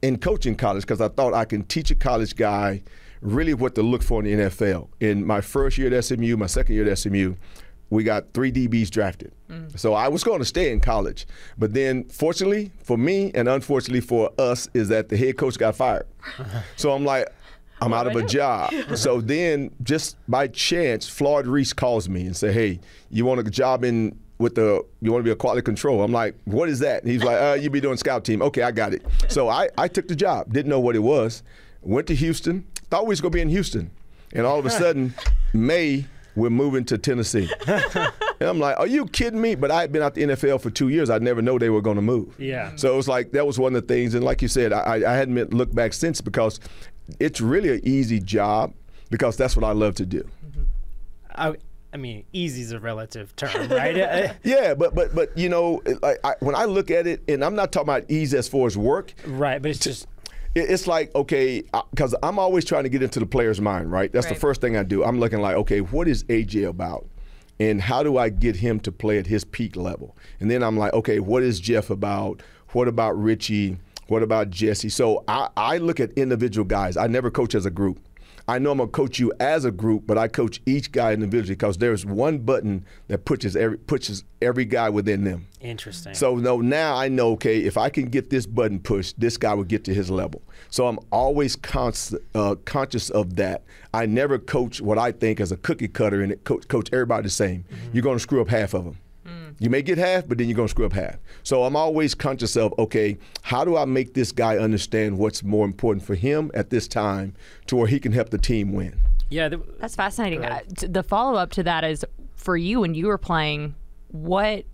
and 0.03 0.21
coach 0.21 0.45
in 0.45 0.55
college 0.55 0.83
because 0.83 1.01
I 1.01 1.09
thought 1.09 1.33
I 1.33 1.45
can 1.45 1.63
teach 1.63 1.91
a 1.91 1.95
college 1.95 2.35
guy 2.35 2.81
really 3.21 3.53
what 3.53 3.75
to 3.75 3.83
look 3.83 4.03
for 4.03 4.23
in 4.23 4.39
the 4.39 4.45
NFL. 4.45 4.89
In 4.99 5.25
my 5.25 5.41
first 5.41 5.77
year 5.77 5.93
at 5.93 6.03
SMU, 6.03 6.37
my 6.37 6.47
second 6.47 6.75
year 6.75 6.89
at 6.89 6.97
SMU, 6.97 7.35
we 7.91 8.03
got 8.03 8.33
three 8.33 8.51
DBs 8.51 8.89
drafted. 8.89 9.31
So 9.75 9.93
I 9.93 10.07
was 10.07 10.23
going 10.23 10.39
to 10.39 10.45
stay 10.45 10.71
in 10.71 10.79
college. 10.79 11.27
But 11.57 11.73
then, 11.73 12.05
fortunately 12.05 12.71
for 12.83 12.97
me 12.97 13.31
and 13.35 13.49
unfortunately 13.49 13.99
for 13.99 14.31
us, 14.39 14.69
is 14.73 14.87
that 14.87 15.09
the 15.09 15.17
head 15.17 15.37
coach 15.37 15.57
got 15.59 15.75
fired. 15.75 16.07
so 16.77 16.93
I'm 16.93 17.03
like, 17.03 17.27
I'm 17.81 17.93
out 17.93 18.07
of 18.07 18.15
a 18.15 18.23
job. 18.23 18.73
so 18.95 19.19
then, 19.19 19.71
just 19.83 20.15
by 20.29 20.47
chance, 20.47 21.09
Floyd 21.09 21.47
Reese 21.47 21.73
calls 21.73 22.07
me 22.07 22.25
and 22.27 22.37
say, 22.37 22.53
"Hey, 22.53 22.79
you 23.09 23.25
want 23.25 23.39
a 23.39 23.43
job 23.43 23.83
in 23.83 24.17
with 24.37 24.55
the 24.55 24.85
you 25.01 25.11
want 25.11 25.23
to 25.23 25.27
be 25.27 25.31
a 25.31 25.35
quality 25.35 25.63
control?" 25.63 26.03
I'm 26.03 26.11
like, 26.11 26.35
"What 26.45 26.69
is 26.69 26.79
that?" 26.79 27.01
And 27.01 27.11
he's 27.11 27.23
like, 27.23 27.41
uh, 27.41 27.57
"You 27.59 27.71
be 27.71 27.81
doing 27.81 27.97
scout 27.97 28.23
team." 28.23 28.41
Okay, 28.43 28.61
I 28.61 28.71
got 28.71 28.93
it. 28.93 29.05
So 29.29 29.49
I 29.49 29.67
I 29.77 29.87
took 29.87 30.07
the 30.07 30.15
job. 30.15 30.53
Didn't 30.53 30.69
know 30.69 30.79
what 30.79 30.95
it 30.95 30.99
was. 31.03 31.41
Went 31.81 32.05
to 32.07 32.15
Houston. 32.15 32.67
Thought 32.91 33.05
we 33.05 33.09
was 33.09 33.19
gonna 33.19 33.31
be 33.31 33.41
in 33.41 33.49
Houston, 33.49 33.89
and 34.33 34.45
all 34.45 34.59
of 34.59 34.65
a 34.65 34.69
sudden, 34.69 35.15
May 35.53 36.05
we're 36.35 36.49
moving 36.49 36.85
to 36.85 36.97
Tennessee. 36.97 37.49
and 37.67 38.11
I'm 38.39 38.59
like, 38.59 38.77
are 38.79 38.87
you 38.87 39.05
kidding 39.07 39.41
me? 39.41 39.55
But 39.55 39.71
I 39.71 39.81
had 39.81 39.91
been 39.91 40.01
out 40.01 40.13
the 40.15 40.23
NFL 40.23 40.61
for 40.61 40.69
two 40.69 40.89
years. 40.89 41.09
I 41.09 41.17
never 41.19 41.41
know 41.41 41.59
they 41.59 41.69
were 41.69 41.81
going 41.81 41.97
to 41.97 42.01
move. 42.01 42.35
Yeah. 42.39 42.75
So 42.75 42.93
it 42.93 42.95
was 42.95 43.07
like 43.07 43.31
that 43.31 43.45
was 43.45 43.59
one 43.59 43.75
of 43.75 43.85
the 43.85 43.93
things. 43.93 44.13
And 44.15 44.23
like 44.23 44.41
you 44.41 44.47
said, 44.47 44.73
I, 44.73 44.95
I 44.95 45.13
hadn't 45.15 45.53
looked 45.53 45.75
back 45.75 45.93
since 45.93 46.21
because 46.21 46.59
it's 47.19 47.41
really 47.41 47.69
an 47.69 47.81
easy 47.83 48.19
job 48.19 48.73
because 49.09 49.37
that's 49.37 49.55
what 49.55 49.65
I 49.65 49.73
love 49.73 49.95
to 49.95 50.05
do. 50.05 50.27
I, 51.33 51.55
I 51.93 51.97
mean, 51.97 52.25
easy 52.31 52.61
is 52.61 52.71
a 52.71 52.79
relative 52.79 53.35
term, 53.35 53.67
right? 53.69 53.97
Uh, 54.01 54.33
Yeah, 54.43 54.73
but 54.73 54.95
but 54.95 55.13
but 55.13 55.37
you 55.37 55.49
know, 55.49 55.81
like 56.01 56.19
I, 56.23 56.35
when 56.39 56.55
I 56.55 56.65
look 56.65 56.89
at 56.89 57.07
it, 57.07 57.21
and 57.27 57.43
I'm 57.43 57.55
not 57.55 57.71
talking 57.71 57.89
about 57.89 58.09
easy 58.09 58.37
as 58.37 58.47
far 58.47 58.67
as 58.67 58.77
work. 58.77 59.13
right, 59.25 59.61
but 59.61 59.71
it's 59.71 59.79
just 59.79 60.07
It's 60.53 60.85
like 60.85 61.13
okay, 61.15 61.63
because 61.91 62.13
I'm 62.21 62.37
always 62.37 62.65
trying 62.65 62.83
to 62.83 62.89
get 62.89 63.01
into 63.01 63.19
the 63.19 63.25
player's 63.25 63.61
mind, 63.61 63.91
right? 63.91 64.11
That's 64.11 64.27
the 64.27 64.35
first 64.35 64.59
thing 64.59 64.75
I 64.75 64.83
do. 64.83 65.03
I'm 65.03 65.19
looking 65.19 65.39
like, 65.39 65.55
okay, 65.55 65.79
what 65.81 66.07
is 66.07 66.23
AJ 66.25 66.67
about, 66.67 67.07
and 67.59 67.81
how 67.81 68.03
do 68.03 68.17
I 68.17 68.29
get 68.29 68.57
him 68.57 68.79
to 68.81 68.91
play 68.91 69.17
at 69.17 69.27
his 69.27 69.45
peak 69.45 69.75
level? 69.75 70.17
And 70.39 70.51
then 70.51 70.61
I'm 70.61 70.77
like, 70.77 70.93
okay, 70.93 71.19
what 71.19 71.43
is 71.43 71.59
Jeff 71.59 71.89
about? 71.89 72.41
What 72.69 72.87
about 72.87 73.17
Richie? 73.21 73.77
What 74.07 74.23
about 74.23 74.49
Jesse? 74.49 74.89
So 74.89 75.23
I, 75.29 75.47
I 75.55 75.77
look 75.77 76.01
at 76.01 76.11
individual 76.13 76.65
guys. 76.65 76.97
I 76.97 77.07
never 77.07 77.31
coach 77.31 77.55
as 77.55 77.65
a 77.65 77.71
group. 77.71 77.99
I 78.51 78.59
know 78.59 78.71
I'm 78.71 78.79
gonna 78.79 78.91
coach 78.91 79.17
you 79.17 79.31
as 79.39 79.63
a 79.63 79.71
group, 79.71 80.05
but 80.05 80.17
I 80.17 80.27
coach 80.27 80.61
each 80.65 80.91
guy 80.91 81.13
individually 81.13 81.55
because 81.55 81.77
there's 81.77 82.05
one 82.05 82.39
button 82.39 82.85
that 83.07 83.23
pushes 83.23 83.55
every 83.55 83.77
pushes 83.77 84.25
every 84.41 84.65
guy 84.65 84.89
within 84.89 85.23
them. 85.23 85.47
interesting. 85.61 86.13
So 86.15 86.35
no, 86.35 86.59
now 86.59 86.97
I 86.97 87.07
know. 87.07 87.31
Okay, 87.31 87.59
if 87.59 87.77
I 87.77 87.87
can 87.87 88.09
get 88.09 88.29
this 88.29 88.45
button 88.45 88.81
pushed, 88.81 89.17
this 89.17 89.37
guy 89.37 89.53
will 89.53 89.63
get 89.63 89.85
to 89.85 89.93
his 89.93 90.11
level. 90.11 90.41
So 90.69 90.85
I'm 90.87 90.99
always 91.13 91.55
cons- 91.55 92.13
uh, 92.35 92.55
conscious 92.65 93.09
of 93.09 93.37
that. 93.37 93.63
I 93.93 94.05
never 94.05 94.37
coach 94.37 94.81
what 94.81 94.97
I 94.97 95.13
think 95.13 95.39
as 95.39 95.53
a 95.53 95.57
cookie 95.57 95.87
cutter 95.87 96.21
and 96.21 96.33
it 96.33 96.43
coach, 96.43 96.67
coach 96.67 96.89
everybody 96.91 97.23
the 97.23 97.29
same. 97.29 97.63
You're 97.93 98.03
going 98.03 98.17
to 98.17 98.21
screw 98.21 98.41
up 98.41 98.49
half 98.49 98.73
of 98.73 98.83
them. 98.83 98.97
You 99.59 99.69
may 99.69 99.81
get 99.81 99.97
half, 99.97 100.27
but 100.27 100.37
then 100.37 100.47
you're 100.47 100.55
going 100.55 100.67
to 100.67 100.71
screw 100.71 100.85
up 100.85 100.93
half. 100.93 101.15
So 101.43 101.63
I'm 101.63 101.75
always 101.75 102.13
conscious 102.15 102.55
of 102.55 102.73
okay, 102.79 103.17
how 103.41 103.63
do 103.65 103.77
I 103.77 103.85
make 103.85 104.13
this 104.13 104.31
guy 104.31 104.57
understand 104.57 105.17
what's 105.17 105.43
more 105.43 105.65
important 105.65 106.05
for 106.05 106.15
him 106.15 106.51
at 106.53 106.69
this 106.69 106.87
time, 106.87 107.33
to 107.67 107.75
where 107.75 107.87
he 107.87 107.99
can 107.99 108.11
help 108.11 108.29
the 108.29 108.37
team 108.37 108.73
win. 108.73 108.99
yeah, 109.29 109.49
th- 109.49 109.61
That's 109.79 109.95
fascinating. 109.95 110.43
Uh, 110.43 110.59
the 110.87 111.03
follow 111.03 111.37
up 111.37 111.51
to 111.51 111.63
that 111.63 111.83
is 111.83 112.05
for 112.35 112.57
you 112.57 112.81
when 112.81 112.93
you 112.95 113.07
were 113.07 113.17
playing. 113.17 113.75
What 114.09 114.65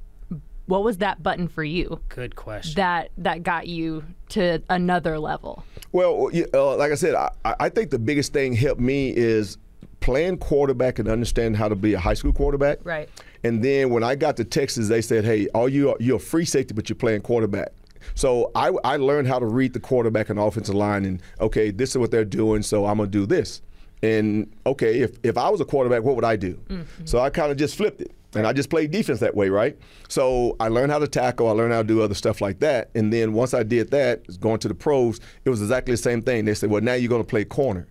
what 0.65 0.83
was 0.83 0.97
that 0.97 1.23
button 1.23 1.47
for 1.47 1.63
you 1.63 1.99
good 2.09 2.35
question. 2.35 2.73
that 2.75 3.09
that 3.17 3.41
got 3.43 3.67
you 3.67 4.03
to 4.29 4.61
another 4.69 5.17
level? 5.19 5.63
Well, 5.93 6.29
uh, 6.53 6.75
like 6.75 6.91
I 6.91 6.95
said, 6.95 7.15
I, 7.15 7.29
I 7.45 7.69
think 7.69 7.89
the 7.89 7.99
biggest 7.99 8.33
thing 8.33 8.53
helped 8.53 8.81
me 8.81 9.13
is 9.15 9.57
playing 10.01 10.37
quarterback 10.37 10.99
and 10.99 11.07
understanding 11.07 11.57
how 11.57 11.67
to 11.69 11.75
be 11.75 11.93
a 11.93 11.99
high 11.99 12.13
school 12.13 12.33
quarterback. 12.33 12.79
Right. 12.83 13.09
And 13.47 13.63
then 13.63 13.91
when 13.91 14.03
I 14.03 14.15
got 14.15 14.35
to 14.37 14.43
Texas, 14.43 14.89
they 14.89 15.01
said, 15.01 15.23
"Hey, 15.23 15.47
all 15.55 15.69
you 15.69 15.95
you're 16.01 16.17
a 16.17 16.19
free 16.19 16.43
safety, 16.43 16.73
but 16.73 16.89
you're 16.89 16.97
playing 16.97 17.21
quarterback." 17.21 17.71
So 18.13 18.51
I, 18.55 18.71
I 18.83 18.97
learned 18.97 19.27
how 19.27 19.39
to 19.39 19.45
read 19.45 19.73
the 19.73 19.79
quarterback 19.79 20.29
and 20.29 20.37
offensive 20.37 20.75
line, 20.75 21.05
and 21.05 21.21
okay, 21.39 21.71
this 21.71 21.91
is 21.91 21.97
what 21.97 22.11
they're 22.11 22.25
doing, 22.25 22.61
so 22.61 22.85
I'm 22.85 22.97
gonna 22.97 23.09
do 23.09 23.25
this. 23.25 23.61
And 24.03 24.53
okay, 24.65 24.99
if 24.99 25.17
if 25.23 25.37
I 25.37 25.49
was 25.49 25.61
a 25.61 25.65
quarterback, 25.65 26.03
what 26.03 26.15
would 26.15 26.25
I 26.25 26.35
do? 26.35 26.55
Mm-hmm. 26.67 27.05
So 27.05 27.19
I 27.19 27.29
kind 27.29 27.49
of 27.49 27.57
just 27.57 27.77
flipped 27.77 28.01
it, 28.01 28.11
and 28.35 28.45
I 28.45 28.51
just 28.51 28.69
played 28.69 28.91
defense 28.91 29.21
that 29.21 29.33
way, 29.33 29.47
right? 29.47 29.77
So 30.09 30.57
I 30.59 30.67
learned 30.67 30.91
how 30.91 30.99
to 30.99 31.07
tackle, 31.07 31.47
I 31.47 31.51
learned 31.53 31.71
how 31.71 31.81
to 31.83 31.87
do 31.87 32.01
other 32.01 32.15
stuff 32.15 32.41
like 32.41 32.59
that, 32.59 32.89
and 32.95 33.13
then 33.13 33.31
once 33.31 33.53
I 33.53 33.63
did 33.63 33.91
that, 33.91 34.39
going 34.41 34.59
to 34.59 34.67
the 34.67 34.75
pros, 34.75 35.21
it 35.45 35.49
was 35.49 35.61
exactly 35.61 35.93
the 35.93 35.97
same 35.97 36.21
thing. 36.21 36.43
They 36.43 36.53
said, 36.53 36.69
"Well, 36.69 36.81
now 36.81 36.95
you're 36.95 37.09
gonna 37.09 37.23
play 37.23 37.45
corner." 37.45 37.87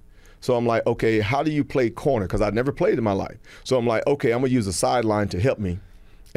So 0.46 0.54
I'm 0.54 0.64
like, 0.64 0.86
okay, 0.86 1.18
how 1.18 1.42
do 1.42 1.50
you 1.50 1.64
play 1.64 1.90
corner? 1.90 2.28
Because 2.28 2.40
I 2.40 2.50
never 2.50 2.70
played 2.70 2.98
in 2.98 3.02
my 3.02 3.10
life. 3.10 3.36
So 3.64 3.76
I'm 3.76 3.84
like, 3.84 4.06
okay, 4.06 4.30
I'm 4.30 4.42
gonna 4.42 4.52
use 4.52 4.68
a 4.68 4.72
sideline 4.72 5.26
to 5.30 5.40
help 5.40 5.58
me. 5.58 5.80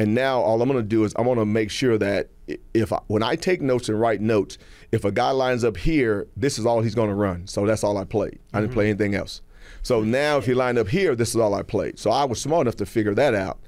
And 0.00 0.16
now 0.16 0.40
all 0.40 0.60
I'm 0.60 0.66
gonna 0.66 0.82
do 0.82 1.04
is 1.04 1.14
I'm 1.14 1.26
gonna 1.26 1.46
make 1.46 1.70
sure 1.70 1.96
that 1.96 2.28
if 2.74 2.92
I, 2.92 2.98
when 3.06 3.22
I 3.22 3.36
take 3.36 3.62
notes 3.62 3.88
and 3.88 4.00
write 4.00 4.20
notes, 4.20 4.58
if 4.90 5.04
a 5.04 5.12
guy 5.12 5.30
lines 5.30 5.62
up 5.62 5.76
here, 5.76 6.26
this 6.36 6.58
is 6.58 6.66
all 6.66 6.80
he's 6.80 6.96
gonna 6.96 7.14
run. 7.14 7.46
So 7.46 7.64
that's 7.64 7.84
all 7.84 7.98
I 7.98 8.04
played. 8.04 8.40
I 8.52 8.60
didn't 8.60 8.72
play 8.72 8.86
mm-hmm. 8.86 9.00
anything 9.00 9.14
else. 9.14 9.42
So 9.82 10.02
now 10.02 10.38
if 10.38 10.46
he 10.46 10.54
lined 10.54 10.78
up 10.78 10.88
here, 10.88 11.14
this 11.14 11.28
is 11.28 11.36
all 11.36 11.54
I 11.54 11.62
played. 11.62 11.96
So 11.96 12.10
I 12.10 12.24
was 12.24 12.40
smart 12.40 12.62
enough 12.62 12.76
to 12.78 12.86
figure 12.86 13.14
that 13.14 13.36
out, 13.36 13.60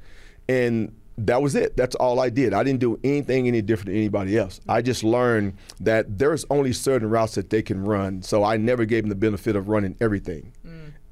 and 0.48 0.92
that 1.26 1.42
was 1.42 1.54
it. 1.54 1.76
That's 1.76 1.94
all 1.96 2.20
I 2.20 2.30
did. 2.30 2.52
I 2.54 2.62
didn't 2.62 2.80
do 2.80 2.98
anything 3.04 3.48
any 3.48 3.62
different 3.62 3.88
than 3.88 3.96
anybody 3.96 4.36
else. 4.36 4.60
I 4.68 4.82
just 4.82 5.04
learned 5.04 5.54
that 5.80 6.18
there's 6.18 6.44
only 6.50 6.72
certain 6.72 7.08
routes 7.08 7.34
that 7.34 7.50
they 7.50 7.62
can 7.62 7.84
run. 7.84 8.22
So 8.22 8.44
I 8.44 8.56
never 8.56 8.84
gave 8.84 9.04
them 9.04 9.08
the 9.08 9.14
benefit 9.14 9.56
of 9.56 9.68
running 9.68 9.96
everything, 10.00 10.52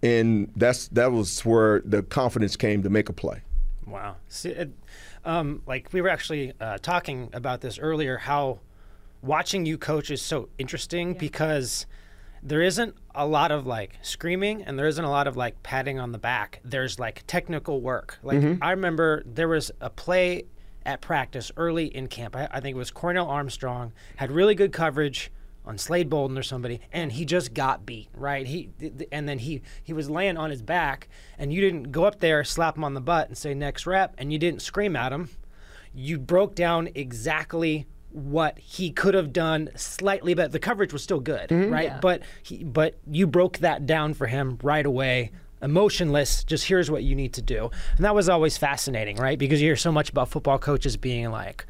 and 0.03 0.51
that's 0.57 0.89
that 0.89 1.13
was 1.13 1.41
where 1.45 1.81
the 1.81 2.03
confidence 2.03 2.57
came 2.57 2.83
to 2.83 2.91
make 2.91 3.09
a 3.09 3.13
play. 3.13 3.43
Wow. 3.87 4.17
See, 4.29 4.51
it, 4.51 4.71
um, 5.25 5.63
like 5.67 5.93
we 5.93 6.01
were 6.01 6.09
actually 6.09 6.53
uh, 6.61 6.79
talking 6.79 7.29
about 7.33 7.61
this 7.61 7.79
earlier, 7.79 8.19
how 8.19 8.61
watching 9.23 9.67
you 9.67 9.77
coach 9.77 10.11
is 10.11 10.23
so 10.23 10.49
interesting 10.59 11.15
because 11.15 11.87
there 12.43 12.63
isn't 12.63 12.97
a 13.15 13.27
lot 13.27 13.51
of 13.51 13.67
like 13.67 13.99
screaming 14.03 14.63
and 14.63 14.79
there 14.79 14.87
isn't 14.87 15.05
a 15.05 15.11
lot 15.11 15.27
of 15.27 15.37
like 15.37 15.63
patting 15.63 15.99
on 15.99 16.13
the 16.13 16.19
back. 16.19 16.61
There's 16.65 16.99
like 16.99 17.25
technical 17.27 17.81
work. 17.81 18.19
Like 18.23 18.39
mm-hmm. 18.39 18.63
I 18.63 18.71
remember 18.71 19.23
there 19.27 19.49
was 19.49 19.71
a 19.81 19.91
play 19.91 20.45
at 20.87 21.01
practice 21.01 21.53
early 21.57 21.87
in 21.95 22.09
camp. 22.09 22.35
I, 22.35 22.49
I 22.51 22.61
think 22.61 22.75
it 22.75 22.79
was 22.79 22.91
Cornell 22.91 23.29
Armstrong 23.29 23.93
had 24.17 24.31
really 24.31 24.55
good 24.55 24.73
coverage 24.73 25.31
on 25.67 25.77
Slade 25.77 26.09
Bolden 26.09 26.39
or 26.39 26.43
somebody, 26.43 26.81
and 26.91 27.13
he 27.13 27.25
just 27.25 27.53
got 27.53 27.85
beat, 27.85 28.09
right? 28.15 28.47
He 28.47 28.71
th- 28.81 28.97
th- 28.97 29.09
and 29.13 29.29
then 29.29 29.39
he 29.39 29.61
he 29.83 29.93
was 29.93 30.09
laying 30.09 30.39
on 30.39 30.51
his 30.51 30.63
back, 30.63 31.09
and 31.39 31.53
you 31.53 31.61
didn't 31.61 31.93
go 31.93 32.05
up 32.05 32.21
there, 32.21 32.43
slap 32.45 32.77
him 32.77 32.85
on 32.85 32.95
the 32.95 33.01
butt, 33.01 33.29
and 33.29 33.37
say 33.37 33.53
next 33.53 33.87
rep, 33.87 34.15
and 34.17 34.33
you 34.33 34.39
didn't 34.39 34.63
scream 34.63 34.97
at 34.97 35.13
him. 35.13 35.29
You 35.93 36.19
broke 36.19 36.55
down 36.55 36.89
exactly 36.95 37.87
what 38.13 38.59
he 38.59 38.91
could 38.91 39.15
have 39.15 39.33
done 39.33 39.71
slightly 39.77 40.35
better. 40.35 40.49
The 40.49 40.59
coverage 40.59 40.93
was 40.93 41.03
still 41.03 41.21
good, 41.21 41.49
mm-hmm. 41.49 41.73
right? 41.73 41.85
Yeah. 41.85 41.99
But 42.01 42.23
he 42.43 42.65
but 42.65 42.99
you 43.11 43.27
broke 43.27 43.59
that 43.59 43.87
down 43.87 44.15
for 44.15 44.27
him 44.27 44.59
right 44.63 44.85
away. 44.85 45.33
Emotionless, 45.63 46.43
just 46.45 46.67
here's 46.67 46.91
what 46.91 47.03
you 47.03 47.15
need 47.15 47.35
to 47.35 47.43
do. 47.43 47.71
And 47.97 48.05
that 48.05 48.15
was 48.15 48.31
always 48.31 48.57
fascinating, 48.57 49.17
right? 49.17 49.39
Because 49.39 49.61
you 49.61 49.69
hear 49.69 49.77
so 49.77 49.93
much 49.93 50.09
about 50.09 50.31
football 50.31 50.59
coaches 50.59 50.97
being 50.97 51.31
like 51.31 51.67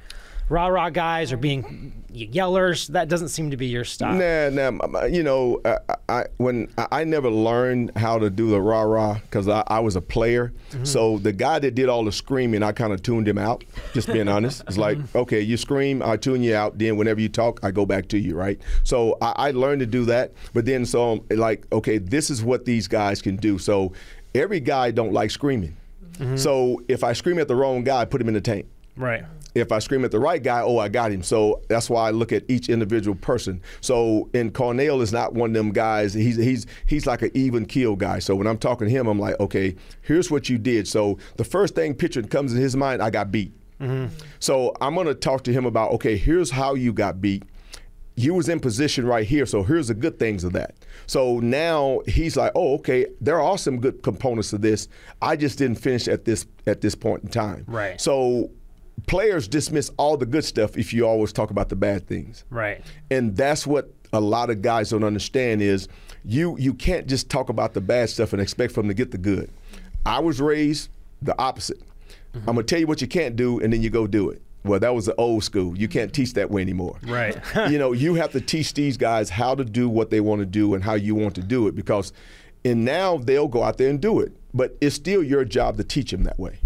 rah 0.51 0.67
rah 0.67 0.91
guys 0.91 1.33
or 1.33 1.37
being 1.37 1.93
yellers. 2.13 2.89
That 2.89 3.09
doesn't 3.09 3.29
seem 3.29 3.53
to 3.53 3.57
be 3.57 3.67
your 3.67 3.85
style. 3.85 4.15
Nah, 4.15 4.71
nah. 4.71 5.05
You 5.05 5.23
know, 5.23 5.61
uh, 5.65 5.79
I, 5.89 5.95
I 6.13 6.27
when 6.37 6.69
I, 6.77 6.89
I 6.91 7.05
never 7.05 7.31
learned 7.31 7.93
how 7.97 8.19
to 8.19 8.29
do 8.29 8.51
the 8.51 8.61
rah 8.61 8.83
rah 8.83 9.15
because 9.15 9.49
I, 9.49 9.63
I 9.69 9.79
was 9.81 9.97
a 9.97 10.01
player. 10.01 10.53
Mm-hmm. 10.71 10.85
So 10.85 11.19
the 11.19 11.33
guy 11.33 11.61
that 11.61 11.75
did 11.75 11.89
all 11.89 12.05
the 12.05 12.13
screaming, 12.13 12.63
I 12.63 12.73
kind 12.73 12.93
of 12.93 13.03
tuned 13.03 13.29
him 13.29 13.39
out. 13.39 13.65
Just 13.95 14.13
being 14.13 14.29
honest, 14.37 14.63
it's 14.67 14.77
like, 14.77 14.99
mm-hmm. 14.99 15.19
okay, 15.19 15.41
you 15.41 15.57
scream, 15.57 16.03
I 16.03 16.17
tune 16.17 16.43
you 16.43 16.55
out. 16.55 16.77
Then 16.77 16.97
whenever 16.97 17.21
you 17.21 17.29
talk, 17.29 17.61
I 17.63 17.71
go 17.71 17.87
back 17.87 18.09
to 18.09 18.19
you, 18.19 18.35
right? 18.35 18.61
So 18.83 19.17
I, 19.23 19.33
I 19.37 19.51
learned 19.53 19.81
to 19.81 19.87
do 19.87 20.05
that. 20.07 20.33
But 20.53 20.67
then, 20.67 20.85
so 20.85 21.13
I'm 21.13 21.39
like, 21.39 21.65
okay, 21.73 21.99
this 21.99 22.29
is 22.29 22.43
what 22.43 22.65
these 22.65 22.89
guys 22.89 23.23
can 23.23 23.37
do. 23.37 23.59
So 23.59 23.93
every 24.35 24.61
guy 24.61 24.91
don't 24.91 25.13
like 25.13 25.31
screaming. 25.31 25.77
Mm-hmm. 26.15 26.37
So 26.37 26.83
if 26.89 27.05
I 27.05 27.13
scream 27.13 27.39
at 27.39 27.47
the 27.49 27.55
wrong 27.55 27.85
guy, 27.85 28.05
put 28.05 28.21
him 28.21 28.29
in 28.29 28.35
the 28.35 28.41
tank 28.41 28.67
Right. 29.01 29.25
If 29.61 29.73
I 29.73 29.79
scream 29.79 30.05
at 30.05 30.11
the 30.11 30.19
right 30.19 30.43
guy, 30.43 30.61
oh, 30.63 30.79
I 30.79 30.89
got 30.89 31.13
him. 31.13 31.23
So 31.23 31.63
that's 31.69 31.89
why 31.89 32.09
I 32.09 32.11
look 32.11 32.33
at 32.33 32.45
each 32.49 32.69
individual 32.69 33.17
person. 33.17 33.61
So, 33.81 34.29
and 34.35 34.53
Cornell 34.53 35.01
is 35.01 35.13
not 35.13 35.35
one 35.35 35.51
of 35.51 35.55
them 35.55 35.73
guys. 35.73 36.15
He's 36.15 36.37
he's 36.37 36.67
he's 36.87 37.07
like 37.07 37.23
an 37.23 37.31
even 37.35 37.67
kill 37.67 37.97
guy. 37.97 38.19
So 38.19 38.35
when 38.35 38.47
I'm 38.47 38.59
talking 38.59 38.89
to 38.89 38.93
him, 38.93 39.07
I'm 39.07 39.19
like, 39.19 39.39
okay, 39.41 39.77
here's 40.03 40.31
what 40.31 40.49
you 40.49 40.59
did. 40.59 40.89
So 40.89 41.19
the 41.37 41.45
first 41.45 41.75
thing 41.75 41.95
picture 41.95 42.23
comes 42.23 42.53
in 42.53 42.61
his 42.61 42.77
mind, 42.77 43.03
I 43.03 43.11
got 43.11 43.31
beat. 43.31 43.53
Mm-hmm. 43.81 44.15
So 44.41 44.75
I'm 44.81 44.95
gonna 44.95 45.15
talk 45.15 45.45
to 45.45 45.53
him 45.53 45.65
about, 45.65 45.93
okay, 45.93 46.17
here's 46.17 46.51
how 46.51 46.75
you 46.75 46.93
got 46.93 47.21
beat. 47.21 47.45
You 48.17 48.35
was 48.35 48.49
in 48.51 48.61
position 48.61 49.07
right 49.07 49.27
here, 49.27 49.47
so 49.47 49.63
here's 49.63 49.89
the 49.89 49.95
good 49.95 50.19
things 50.19 50.45
of 50.45 50.53
that. 50.53 50.75
So 51.07 51.41
now 51.41 52.01
he's 52.07 52.37
like, 52.37 52.53
oh, 52.55 52.75
okay, 52.75 53.07
there 53.21 53.41
are 53.41 53.57
some 53.57 53.81
good 53.81 54.03
components 54.03 54.51
to 54.51 54.59
this. 54.59 54.89
I 55.23 55.37
just 55.37 55.57
didn't 55.57 55.79
finish 55.79 56.07
at 56.07 56.25
this 56.27 56.47
at 56.67 56.83
this 56.83 56.95
point 56.95 57.25
in 57.25 57.31
time. 57.31 57.65
Right. 57.67 57.99
So 58.01 58.51
players 59.11 59.49
dismiss 59.49 59.91
all 59.97 60.17
the 60.17 60.25
good 60.25 60.45
stuff 60.45 60.79
if 60.79 60.93
you 60.93 61.05
always 61.05 61.33
talk 61.33 61.51
about 61.51 61.69
the 61.69 61.75
bad 61.75 62.07
things. 62.07 62.45
Right. 62.49 62.81
And 63.11 63.37
that's 63.37 63.67
what 63.67 63.93
a 64.13 64.21
lot 64.21 64.51
of 64.51 64.63
guys 64.63 64.91
don't 64.91 65.03
understand 65.03 65.63
is 65.63 65.89
you 66.25 66.57
you 66.59 66.73
can't 66.73 67.09
just 67.09 67.29
talk 67.29 67.49
about 67.49 67.75
the 67.75 67.81
bad 67.81 68.09
stuff 68.09 68.33
and 68.33 68.41
expect 68.41 68.73
for 68.73 68.83
them 68.83 68.89
to 68.89 68.95
get 68.95 69.11
the 69.11 69.19
good. 69.19 69.51
I 70.07 70.21
was 70.21 70.41
raised 70.41 70.91
the 71.23 71.37
opposite. 71.41 71.81
Mm-hmm. 71.81 72.49
I'm 72.49 72.55
gonna 72.55 72.63
tell 72.63 72.79
you 72.79 72.87
what 72.87 73.01
you 73.01 73.09
can't 73.09 73.35
do, 73.35 73.59
and 73.59 73.73
then 73.73 73.83
you 73.83 73.91
go 73.91 74.07
do 74.07 74.31
it. 74.31 74.41
well, 74.63 74.79
that 74.79 74.95
was 74.95 75.07
the 75.07 75.15
old 75.17 75.43
school. 75.43 75.77
You 75.77 75.89
can't 75.89 76.13
teach 76.13 76.35
that 76.35 76.49
way 76.49 76.63
anymore. 76.63 76.97
Right. 77.03 77.37
you 77.69 77.79
know, 77.79 77.91
you 77.91 78.15
have 78.15 78.31
to 78.33 78.41
teach 78.41 78.75
these 78.75 78.97
guys 78.97 79.29
how 79.29 79.57
to 79.57 79.65
do 79.65 79.89
what 79.89 80.11
they 80.11 80.21
want 80.21 80.39
to 80.39 80.47
do 80.47 80.75
and 80.75 80.85
how 80.85 80.95
you 80.95 81.17
want 81.17 81.35
to 81.35 81.43
do 81.43 81.67
it 81.67 81.75
because, 81.75 82.13
and 82.65 82.85
now 82.85 83.17
they'll 83.17 83.49
go 83.49 83.65
out 83.65 83.77
there 83.77 83.91
and 83.91 84.01
do 84.01 84.21
it. 84.21 84.33
But 84.55 84.77
it's 84.81 84.95
still 84.95 85.25
your 85.25 85.45
job 85.45 85.79
to 85.79 85.85
teach 85.85 86.13
them 86.13 86.23
that 86.25 86.39
way. 86.39 86.61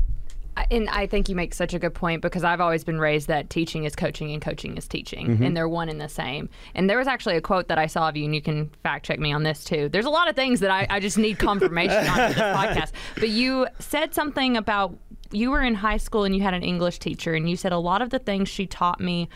And 0.71 0.89
I 0.89 1.07
think 1.07 1.29
you 1.29 1.35
make 1.35 1.53
such 1.53 1.75
a 1.75 1.79
good 1.79 1.95
point 1.95 2.23
because 2.23 2.45
I've 2.45 2.61
always 2.61 2.85
been 2.85 2.99
raised 3.01 3.29
that 3.29 3.51
teaching 3.51 3.85
is 3.85 3.97
coaching 3.97 4.33
and 4.33 4.41
coaching 4.41 4.77
is 4.77 4.87
teaching, 4.89 5.27
Mm-hmm. 5.29 5.43
and 5.43 5.57
they're 5.57 5.69
one 5.69 5.89
and 5.89 6.01
the 6.01 6.09
same. 6.09 6.49
And 6.75 6.89
there 6.89 6.99
was 6.99 7.07
actually 7.09 7.37
a 7.37 7.41
quote 7.41 7.69
that 7.69 7.79
I 7.79 7.87
saw 7.87 8.09
of 8.09 8.17
you, 8.17 8.25
and 8.25 8.35
you 8.35 8.41
can 8.43 8.71
fact 8.83 9.05
check 9.07 9.19
me 9.19 9.33
on 9.33 9.43
this 9.43 9.65
too. 9.65 9.89
There's 9.89 10.07
a 10.07 10.11
lot 10.11 10.29
of 10.29 10.37
things 10.37 10.61
that 10.61 10.71
I, 10.71 10.87
I 10.89 11.01
just 11.01 11.19
need 11.19 11.39
confirmation 11.39 12.07
on 12.09 12.17
this 12.17 12.39
podcast. 12.39 12.93
But 13.17 13.31
you 13.31 13.67
said 13.79 14.15
something 14.15 14.57
about 14.57 14.97
you 15.33 15.51
were 15.51 15.63
in 15.63 15.75
high 15.75 15.97
school 15.97 16.23
and 16.25 16.35
you 16.37 16.43
had 16.43 16.55
an 16.55 16.63
English 16.63 16.99
teacher, 17.01 17.35
and 17.35 17.49
you 17.51 17.57
said 17.57 17.73
a 17.73 17.79
lot 17.79 18.01
of 18.03 18.11
the 18.11 18.19
things 18.21 18.49
she 18.49 18.67
taught 18.67 19.01
me 19.01 19.29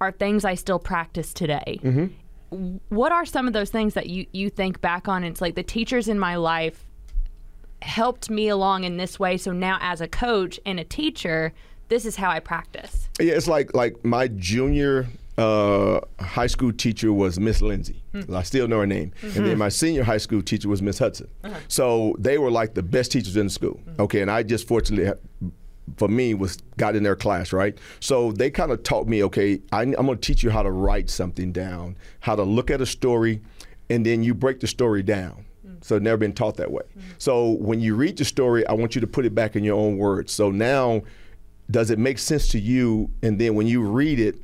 are 0.00 0.10
things 0.10 0.44
I 0.44 0.54
still 0.54 0.78
practice 0.78 1.32
today. 1.34 1.78
Mm-hmm. 1.82 2.06
What 2.88 3.12
are 3.12 3.24
some 3.24 3.46
of 3.46 3.52
those 3.52 3.70
things 3.70 3.94
that 3.94 4.08
you, 4.08 4.26
you 4.32 4.50
think 4.50 4.80
back 4.80 5.08
on? 5.08 5.24
It's 5.24 5.40
like 5.40 5.54
the 5.54 5.62
teachers 5.62 6.08
in 6.08 6.18
my 6.18 6.36
life 6.36 6.84
helped 7.82 8.30
me 8.30 8.48
along 8.48 8.84
in 8.84 8.96
this 8.96 9.18
way. 9.18 9.36
So 9.36 9.52
now, 9.52 9.78
as 9.80 10.00
a 10.00 10.08
coach 10.08 10.58
and 10.64 10.80
a 10.80 10.84
teacher, 10.84 11.52
this 11.88 12.06
is 12.06 12.16
how 12.16 12.30
I 12.30 12.40
practice. 12.40 13.08
Yeah, 13.20 13.34
it's 13.34 13.48
like 13.48 13.74
like 13.74 14.04
my 14.04 14.28
junior 14.28 15.08
uh, 15.38 16.00
high 16.20 16.46
school 16.46 16.72
teacher 16.72 17.12
was 17.12 17.38
Miss 17.38 17.60
Lindsay. 17.62 18.02
Hmm. 18.12 18.34
I 18.34 18.42
still 18.42 18.68
know 18.68 18.80
her 18.80 18.86
name. 18.86 19.12
And 19.22 19.32
then 19.32 19.52
hmm. 19.52 19.58
my 19.58 19.68
senior 19.68 20.04
high 20.04 20.18
school 20.18 20.42
teacher 20.42 20.68
was 20.68 20.82
Miss 20.82 20.98
Hudson. 20.98 21.28
Uh-huh. 21.44 21.58
So 21.68 22.16
they 22.18 22.38
were 22.38 22.50
like 22.50 22.74
the 22.74 22.82
best 22.82 23.12
teachers 23.12 23.36
in 23.36 23.46
the 23.46 23.52
school. 23.52 23.80
Hmm. 23.84 24.02
Okay, 24.02 24.22
and 24.22 24.30
I 24.30 24.42
just 24.42 24.66
fortunately. 24.66 25.12
For 25.96 26.06
me, 26.06 26.32
was 26.32 26.58
got 26.76 26.94
in 26.94 27.02
their 27.02 27.16
class, 27.16 27.52
right? 27.52 27.76
So 27.98 28.30
they 28.30 28.52
kind 28.52 28.70
of 28.70 28.84
taught 28.84 29.08
me, 29.08 29.24
okay, 29.24 29.60
I, 29.72 29.82
I'm 29.82 29.92
going 29.92 30.16
to 30.16 30.16
teach 30.16 30.44
you 30.44 30.48
how 30.48 30.62
to 30.62 30.70
write 30.70 31.10
something 31.10 31.50
down, 31.50 31.96
how 32.20 32.36
to 32.36 32.44
look 32.44 32.70
at 32.70 32.80
a 32.80 32.86
story, 32.86 33.42
and 33.90 34.06
then 34.06 34.22
you 34.22 34.32
break 34.32 34.60
the 34.60 34.68
story 34.68 35.02
down. 35.02 35.44
So 35.82 35.98
never 35.98 36.16
been 36.16 36.32
taught 36.32 36.56
that 36.56 36.70
way. 36.70 36.82
So 37.18 37.50
when 37.52 37.80
you 37.80 37.94
read 37.94 38.16
the 38.16 38.24
story, 38.24 38.66
I 38.66 38.72
want 38.72 38.94
you 38.94 39.00
to 39.00 39.06
put 39.06 39.26
it 39.26 39.34
back 39.34 39.56
in 39.56 39.64
your 39.64 39.78
own 39.78 39.98
words. 39.98 40.32
So 40.32 40.50
now, 40.50 41.02
does 41.70 41.90
it 41.90 41.98
make 41.98 42.18
sense 42.18 42.48
to 42.48 42.58
you? 42.58 43.10
And 43.22 43.40
then 43.40 43.54
when 43.54 43.66
you 43.66 43.82
read 43.82 44.18
it, 44.18 44.36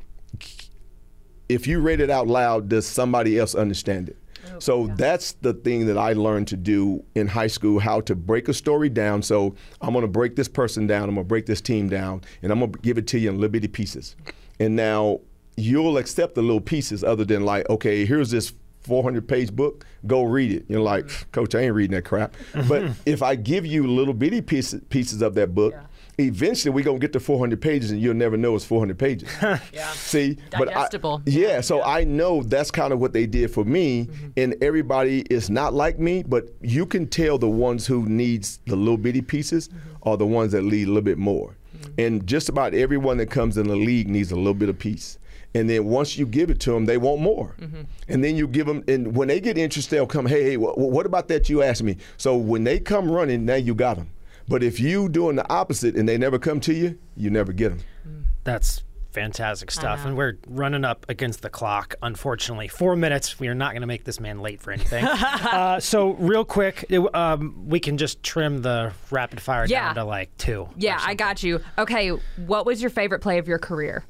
if 1.48 1.66
you 1.66 1.81
read 1.81 2.01
it 2.01 2.11
out 2.11 2.27
loud, 2.27 2.68
does 2.68 2.87
somebody 2.87 3.38
else 3.38 3.55
understand 3.55 4.09
it? 4.09 4.16
Oh, 4.55 4.59
so 4.59 4.87
that's 4.96 5.33
the 5.33 5.55
thing 5.55 5.87
that 5.87 5.98
I 5.98 6.12
learned 6.12 6.48
to 6.48 6.57
do 6.57 7.05
in 7.14 7.27
high 7.27 7.46
school 7.46 7.79
how 7.79 8.01
to 8.03 8.14
break 8.14 8.48
a 8.48 8.55
story 8.55 8.88
down. 8.88 9.22
So 9.22 9.55
I'm 9.81 9.92
going 9.92 10.03
to 10.03 10.09
break 10.09 10.37
this 10.37 10.48
person 10.48 10.87
down, 10.87 11.09
I'm 11.09 11.14
going 11.14 11.24
to 11.24 11.29
break 11.29 11.46
this 11.46 11.61
team 11.61 11.88
down, 11.88 12.22
and 12.42 12.53
I'm 12.53 12.61
going 12.61 12.72
to 12.72 12.79
give 12.81 12.98
it 12.98 13.07
to 13.09 13.18
you 13.18 13.31
in 13.31 13.37
little 13.37 13.51
bitty 13.51 13.68
pieces. 13.68 14.16
And 14.61 14.77
now 14.77 15.20
you'll 15.57 15.98
accept 15.98 16.35
the 16.35 16.42
little 16.42 16.61
pieces 16.61 17.03
other 17.03 17.24
than 17.24 17.44
like, 17.44 17.68
okay, 17.68 18.05
here's 18.05 18.31
this 18.31 18.53
400 18.82 19.26
page 19.28 19.52
book, 19.52 19.84
go 20.06 20.22
read 20.24 20.52
it. 20.52 20.64
You're 20.68 20.80
like, 20.80 21.30
coach, 21.32 21.54
I 21.54 21.60
ain't 21.62 21.74
reading 21.74 21.94
that 21.96 22.04
crap. 22.04 22.34
but 22.68 22.90
if 23.06 23.22
I 23.22 23.34
give 23.34 23.66
you 23.66 23.86
little 23.86 24.14
bitty 24.14 24.40
pieces, 24.40 24.80
pieces 24.88 25.20
of 25.22 25.34
that 25.34 25.54
book, 25.54 25.74
eventually 26.18 26.70
we're 26.74 26.84
going 26.84 26.98
to 26.98 27.04
get 27.06 27.12
to 27.12 27.20
400 27.20 27.60
pages 27.60 27.90
and 27.90 28.00
you'll 28.00 28.14
never 28.14 28.36
know 28.36 28.54
it's 28.56 28.64
400 28.64 28.98
pages. 28.98 29.28
Yeah. 29.72 29.90
See, 29.92 30.38
but 30.52 30.68
I- 30.68 30.72
Digestible. 30.74 31.22
yeah, 31.26 31.60
so 31.60 31.82
I 31.82 32.04
know 32.04 32.42
that's 32.42 32.70
kind 32.70 32.92
of 32.92 32.98
what 32.98 33.12
they 33.12 33.26
did 33.26 33.50
for 33.50 33.64
me, 33.64 34.06
Mm-hmm. 34.06 34.26
and 34.36 34.54
everybody 34.62 35.20
is 35.30 35.50
not 35.50 35.74
like 35.74 35.98
me, 35.98 36.22
but 36.26 36.48
you 36.60 36.86
can 36.86 37.06
tell 37.06 37.38
the 37.38 37.48
ones 37.48 37.86
who 37.86 38.08
needs 38.08 38.58
the 38.66 38.76
little 38.76 38.96
bitty 38.96 39.20
pieces 39.22 39.68
Mm-hmm. 39.68 40.08
are 40.08 40.16
the 40.16 40.26
ones 40.26 40.52
that 40.52 40.62
need 40.62 40.84
a 40.84 40.90
little 40.90 41.02
bit 41.02 41.18
more. 41.18 41.54
And 41.96 42.26
just 42.26 42.48
about 42.48 42.74
everyone 42.74 43.18
that 43.18 43.30
comes 43.30 43.56
in 43.56 43.68
the 43.68 43.76
league 43.76 44.08
needs 44.08 44.32
a 44.32 44.36
little 44.36 44.54
bit 44.54 44.68
of 44.68 44.78
piece. 44.78 45.18
And 45.54 45.68
then 45.68 45.87
once 45.87 46.18
you 46.18 46.26
give 46.26 46.50
it 46.50 46.61
to 46.61 46.72
them, 46.72 46.84
they 46.84 46.98
want 46.98 47.20
more. 47.22 47.56
Mm-hmm. 47.61 47.82
And 48.08 48.22
then 48.22 48.37
you 48.37 48.46
give 48.46 48.66
them, 48.66 48.84
and 48.87 49.16
when 49.16 49.28
they 49.28 49.40
get 49.40 49.56
interested, 49.56 49.96
they'll 49.96 50.06
come, 50.06 50.26
hey, 50.26 50.42
hey, 50.42 50.54
wh- 50.56 50.74
wh- 50.74 50.78
what 50.78 51.06
about 51.06 51.28
that 51.28 51.48
you 51.48 51.62
asked 51.62 51.82
me? 51.82 51.96
So 52.18 52.37
when 52.37 52.64
they 52.64 52.78
come 52.78 53.11
running, 53.11 53.44
now 53.46 53.54
you 53.54 53.74
got 53.74 53.96
them. 53.96 54.11
But 54.46 54.62
if 54.62 54.78
you 54.78 55.08
doing 55.08 55.37
the 55.37 55.50
opposite 55.50 55.94
and 55.96 56.08
they 56.08 56.18
never 56.18 56.38
come 56.38 56.61
to 56.61 56.74
you, 56.74 56.98
you 57.16 57.30
never 57.30 57.52
get 57.52 57.70
them. 57.70 58.24
That's 58.44 58.82
fantastic 59.11 59.70
stuff. 59.70 60.04
And 60.04 60.16
we're 60.16 60.34
running 60.48 60.84
up 60.84 61.04
against 61.08 61.42
the 61.42 61.50
clock, 61.50 61.94
unfortunately. 62.02 62.68
Four 62.68 62.94
minutes. 62.96 63.40
We 63.40 63.48
are 63.48 63.54
not 63.54 63.72
going 63.72 63.80
to 63.80 63.87
make 63.87 64.04
this 64.04 64.20
man 64.20 64.40
late 64.40 64.61
for 64.62 64.70
anything. 64.70 65.04
uh, 65.06 65.80
so, 65.80 66.11
real 66.14 66.44
quick, 66.44 66.84
it- 66.88 67.14
um, 67.14 67.64
we 67.66 67.80
can 67.80 67.96
just 67.98 68.22
trim 68.22 68.62
the 68.62 68.92
rapid 69.11 69.40
fire 69.40 69.64
Yeah. 69.66 69.87
down 69.87 69.94
to 69.96 70.04
like 70.04 70.34
two. 70.37 70.68
Yeah, 70.76 70.98
I 71.02 71.14
got 71.14 71.42
you. 71.42 71.61
Okay, 71.78 72.08
what 72.46 72.64
was 72.66 72.80
your 72.80 72.90
favorite 72.90 73.20
play 73.20 73.38
of 73.38 73.48
your 73.48 73.58
career? 73.58 74.04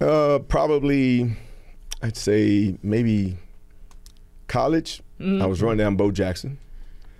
Uh, 0.00 0.38
probably, 0.40 1.36
I'd 2.02 2.16
say 2.16 2.76
maybe 2.82 3.36
college. 4.48 5.02
I 5.20 5.44
was 5.44 5.60
running 5.60 5.76
down 5.78 5.96
Bo 5.96 6.10
Jackson. 6.10 6.58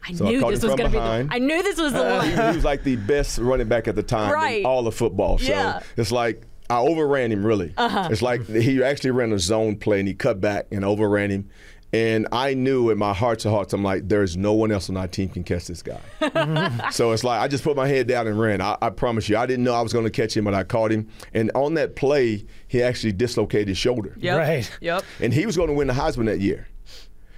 I 0.09 0.14
So 0.14 0.24
knew 0.24 0.40
caught 0.40 0.53
this 0.53 0.62
was 0.62 0.74
going 0.74 0.90
to 0.90 0.96
be. 0.98 0.98
The. 0.98 1.29
I 1.31 1.38
knew 1.38 1.62
this 1.62 1.79
was 1.79 1.92
the 1.92 2.22
he, 2.22 2.35
one. 2.35 2.48
he 2.50 2.57
was 2.57 2.64
like 2.64 2.83
the 2.83 2.96
best 2.96 3.37
running 3.38 3.68
back 3.68 3.87
at 3.88 3.94
the 3.94 4.03
time 4.03 4.33
Right. 4.33 4.61
in 4.61 4.66
all 4.66 4.87
of 4.87 4.94
football. 4.94 5.37
So 5.37 5.44
Yeah. 5.53 5.81
it's 5.98 6.11
like 6.11 6.42
I 6.70 6.79
overran 6.79 7.31
him 7.31 7.44
really. 7.44 7.74
Uh-huh. 7.76 8.09
It's 8.11 8.22
like 8.22 8.46
he 8.46 8.83
actually 8.83 9.11
ran 9.11 9.33
a 9.33 9.38
zone 9.38 9.76
play 9.76 9.98
and 9.98 10.09
he 10.09 10.14
cut 10.14 10.40
back 10.40 10.68
and 10.72 10.83
overran 10.85 11.29
him. 11.31 11.50
And 11.92 12.29
I 12.31 12.55
knew 12.55 12.90
in 12.90 12.98
my 12.98 13.12
heart 13.12 13.40
to 13.40 13.50
hearts, 13.50 13.72
I'm 13.72 13.83
like, 13.83 14.09
there's 14.09 14.37
no 14.37 14.53
one 14.53 14.70
else 14.70 14.88
on 14.88 14.96
our 14.96 15.09
team 15.09 15.29
can 15.29 15.42
catch 15.42 15.66
this 15.66 15.83
guy. 15.83 16.00
so 16.90 17.11
it's 17.11 17.24
like 17.24 17.40
I 17.40 17.48
just 17.48 17.64
put 17.64 17.76
my 17.76 17.88
head 17.88 18.07
down 18.07 18.29
and 18.29 18.38
ran. 18.38 18.61
I, 18.61 18.76
I 18.81 18.90
promise 18.90 19.29
you, 19.29 19.37
I 19.37 19.46
didn't 19.46 19.64
know 19.64 19.74
I 19.74 19.81
was 19.81 19.92
going 19.92 20.05
to 20.05 20.11
catch 20.11 20.37
him, 20.37 20.44
but 20.44 20.55
I 20.55 20.62
caught 20.62 20.92
him. 20.92 21.09
And 21.35 21.50
on 21.55 21.74
that 21.74 21.96
play, 21.96 22.44
he 22.68 22.83
actually 22.83 23.12
dislocated 23.12 23.68
his 23.68 23.79
shoulder. 23.79 24.14
Yep. 24.18 24.38
Right. 24.38 24.79
Yep. 24.81 25.05
And 25.18 25.35
he 25.35 25.46
was 25.46 25.57
going 25.57 25.68
to 25.68 25.74
win 25.74 25.88
the 25.88 25.94
Heisman 25.94 26.26
that 26.26 26.40
year. 26.40 26.68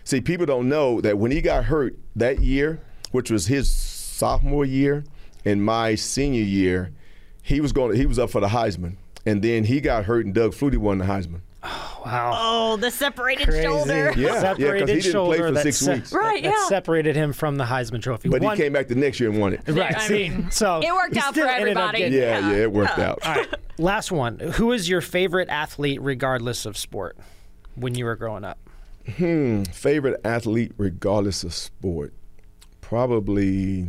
See, 0.05 0.21
people 0.21 0.45
don't 0.45 0.69
know 0.69 1.01
that 1.01 1.17
when 1.17 1.31
he 1.31 1.41
got 1.41 1.65
hurt 1.65 1.97
that 2.17 2.41
year, 2.41 2.81
which 3.13 3.31
was 3.31 3.47
his 3.47 3.71
sophomore 3.71 4.65
year 4.65 5.05
and 5.45 5.65
my 5.65 5.95
senior 5.95 6.43
year, 6.43 6.93
he 7.43 7.61
was 7.61 7.73
going. 7.73 7.93
To, 7.93 7.97
he 7.97 8.07
was 8.07 8.19
up 8.19 8.31
for 8.31 8.41
the 8.41 8.49
Heisman, 8.49 8.97
and 9.27 9.43
then 9.43 9.65
he 9.65 9.81
got 9.81 10.05
hurt, 10.05 10.25
and 10.25 10.35
Doug 10.35 10.53
Flutie 10.53 10.79
won 10.79 10.99
the 10.99 11.05
Heisman. 11.05 11.41
Wow. 12.05 12.33
Oh, 12.35 12.77
the 12.77 12.91
separated 12.91 13.47
Crazy. 13.49 13.63
Yeah, 13.69 14.13
yeah, 14.17 14.29
'cause 14.29 14.41
separated 14.41 14.89
he 14.89 14.95
didn't 14.97 15.03
play 15.03 15.11
shoulder 15.13 15.37
for 15.47 15.51
that 15.53 15.63
six 15.63 15.77
se- 15.79 15.95
weeks. 15.95 16.13
Right, 16.13 16.43
that 16.43 16.49
yeah. 16.51 16.69
separated 16.69 17.15
him 17.17 17.33
from 17.33 17.57
the 17.57 17.65
Heisman 17.65 18.03
Trophy. 18.03 18.29
But 18.29 18.43
One- 18.43 18.57
he 18.57 18.63
came 18.65 18.73
back 18.73 18.89
the 18.89 18.95
next 18.95 19.21
year 19.21 19.31
and 19.31 19.41
won 19.41 19.53
it. 19.55 19.61
Right. 19.69 19.97
I 19.97 20.09
mean, 20.09 20.51
so 20.51 20.81
it 20.83 20.93
worked 20.93 21.17
out 21.17 21.35
for 21.35 21.47
everybody. 21.47 21.99
getting- 21.99 22.19
Yeah, 22.19 22.39
yeah, 22.41 22.51
Yeah. 22.51 22.57
it 22.63 22.73
worked 22.73 22.99
out. 22.99 23.21
All 23.25 23.35
right. 23.35 23.49
Last 23.79 24.11
one. 24.13 24.39
Who 24.39 24.73
is 24.73 24.89
your 24.89 25.01
favorite 25.01 25.49
athlete, 25.49 26.01
regardless 26.03 26.67
of 26.67 26.77
sport, 26.77 27.17
when 27.75 27.95
you 27.95 28.05
were 28.05 28.17
growing 28.17 28.45
up? 28.45 28.59
Hmm. 29.17 29.63
Favorite 29.65 30.21
athlete, 30.25 30.73
regardless 30.77 31.43
of 31.45 31.53
sport, 31.55 32.13
probably. 32.81 33.89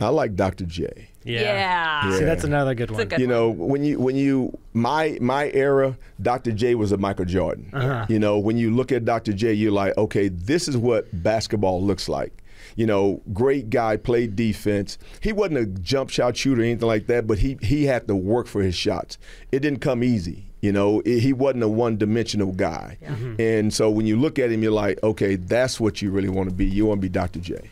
I 0.00 0.08
like 0.08 0.34
Dr. 0.36 0.64
J. 0.64 1.10
Yeah. 1.28 2.18
See, 2.18 2.24
that's 2.24 2.44
another 2.44 2.74
good 2.74 2.90
one. 2.90 3.06
good 3.08 3.20
you 3.20 3.26
know 3.26 3.50
when 3.50 3.84
you 3.84 3.98
when 4.00 4.16
you 4.16 4.56
my 4.72 5.18
my 5.20 5.50
era 5.50 5.96
dr 6.22 6.50
j 6.52 6.74
was 6.74 6.92
a 6.92 6.96
michael 6.96 7.24
jordan. 7.24 7.70
Uh-huh. 7.72 8.06
you 8.08 8.18
know 8.18 8.38
when 8.38 8.56
you 8.56 8.70
look 8.74 8.92
at 8.92 9.04
dr 9.04 9.32
j 9.32 9.52
you're 9.52 9.72
like 9.72 9.96
okay 9.96 10.28
this 10.28 10.68
is 10.68 10.76
what 10.76 11.06
basketball 11.22 11.82
looks 11.82 12.08
like. 12.08 12.32
You 12.76 12.86
know 12.86 13.20
great 13.32 13.70
guy 13.70 13.96
played 13.96 14.36
defense. 14.36 14.98
He 15.20 15.32
wasn't 15.32 15.58
a 15.58 15.66
jump 15.66 16.10
shot 16.10 16.36
shooter 16.36 16.62
or 16.62 16.64
anything 16.64 16.86
like 16.88 17.06
that 17.08 17.26
but 17.26 17.38
he 17.38 17.58
he 17.60 17.84
had 17.86 18.06
to 18.08 18.16
work 18.16 18.46
for 18.46 18.62
his 18.62 18.74
shots. 18.74 19.18
It 19.52 19.60
didn't 19.60 19.80
come 19.80 20.02
easy 20.04 20.44
you 20.60 20.72
know. 20.72 21.00
It, 21.04 21.20
he 21.20 21.32
wasn't 21.32 21.62
a 21.62 21.68
one-dimensional 21.68 22.50
guy. 22.52 22.98
And 23.38 23.72
so 23.72 23.88
when 23.90 24.06
you 24.06 24.16
look 24.18 24.38
at 24.38 24.50
him 24.50 24.62
you're 24.62 24.72
like 24.72 25.02
okay 25.02 25.36
that's 25.36 25.78
what 25.80 26.00
you 26.02 26.10
really 26.10 26.28
want 26.28 26.48
to 26.48 26.54
be. 26.54 26.66
You 26.66 26.86
want 26.86 26.98
to 26.98 27.02
be 27.02 27.08
dr 27.08 27.40
j 27.40 27.70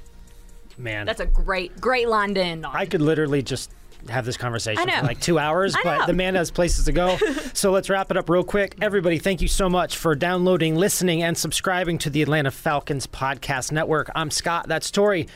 Man, 0.78 1.06
That's 1.06 1.20
a 1.20 1.26
great, 1.26 1.80
great 1.80 2.08
line 2.08 2.34
to 2.34 2.42
end 2.42 2.66
on. 2.66 2.74
I 2.74 2.86
could 2.86 3.00
literally 3.00 3.42
just 3.42 3.70
have 4.08 4.24
this 4.24 4.36
conversation 4.36 4.88
for 4.88 5.02
like 5.02 5.20
two 5.20 5.38
hours, 5.38 5.74
but 5.82 6.06
the 6.06 6.12
man 6.12 6.34
has 6.34 6.50
places 6.50 6.84
to 6.84 6.92
go. 6.92 7.16
so 7.54 7.70
let's 7.70 7.88
wrap 7.90 8.10
it 8.10 8.16
up 8.16 8.28
real 8.28 8.44
quick. 8.44 8.76
Everybody, 8.80 9.18
thank 9.18 9.40
you 9.40 9.48
so 9.48 9.68
much 9.68 9.96
for 9.96 10.14
downloading, 10.14 10.76
listening, 10.76 11.22
and 11.22 11.36
subscribing 11.36 11.98
to 11.98 12.10
the 12.10 12.22
Atlanta 12.22 12.50
Falcons 12.50 13.06
Podcast 13.06 13.72
Network. 13.72 14.10
I'm 14.14 14.30
Scott. 14.30 14.68
That's 14.68 14.90
Tori. 14.90 15.28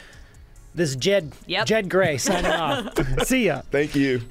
This 0.75 0.91
is 0.91 0.97
Jed. 0.97 1.33
Yep. 1.47 1.67
Jed 1.67 1.89
Gray 1.91 2.19
signing 2.19 2.51
off. 2.51 2.95
See 3.27 3.47
ya. 3.47 3.63
thank 3.71 3.95
you 3.95 4.23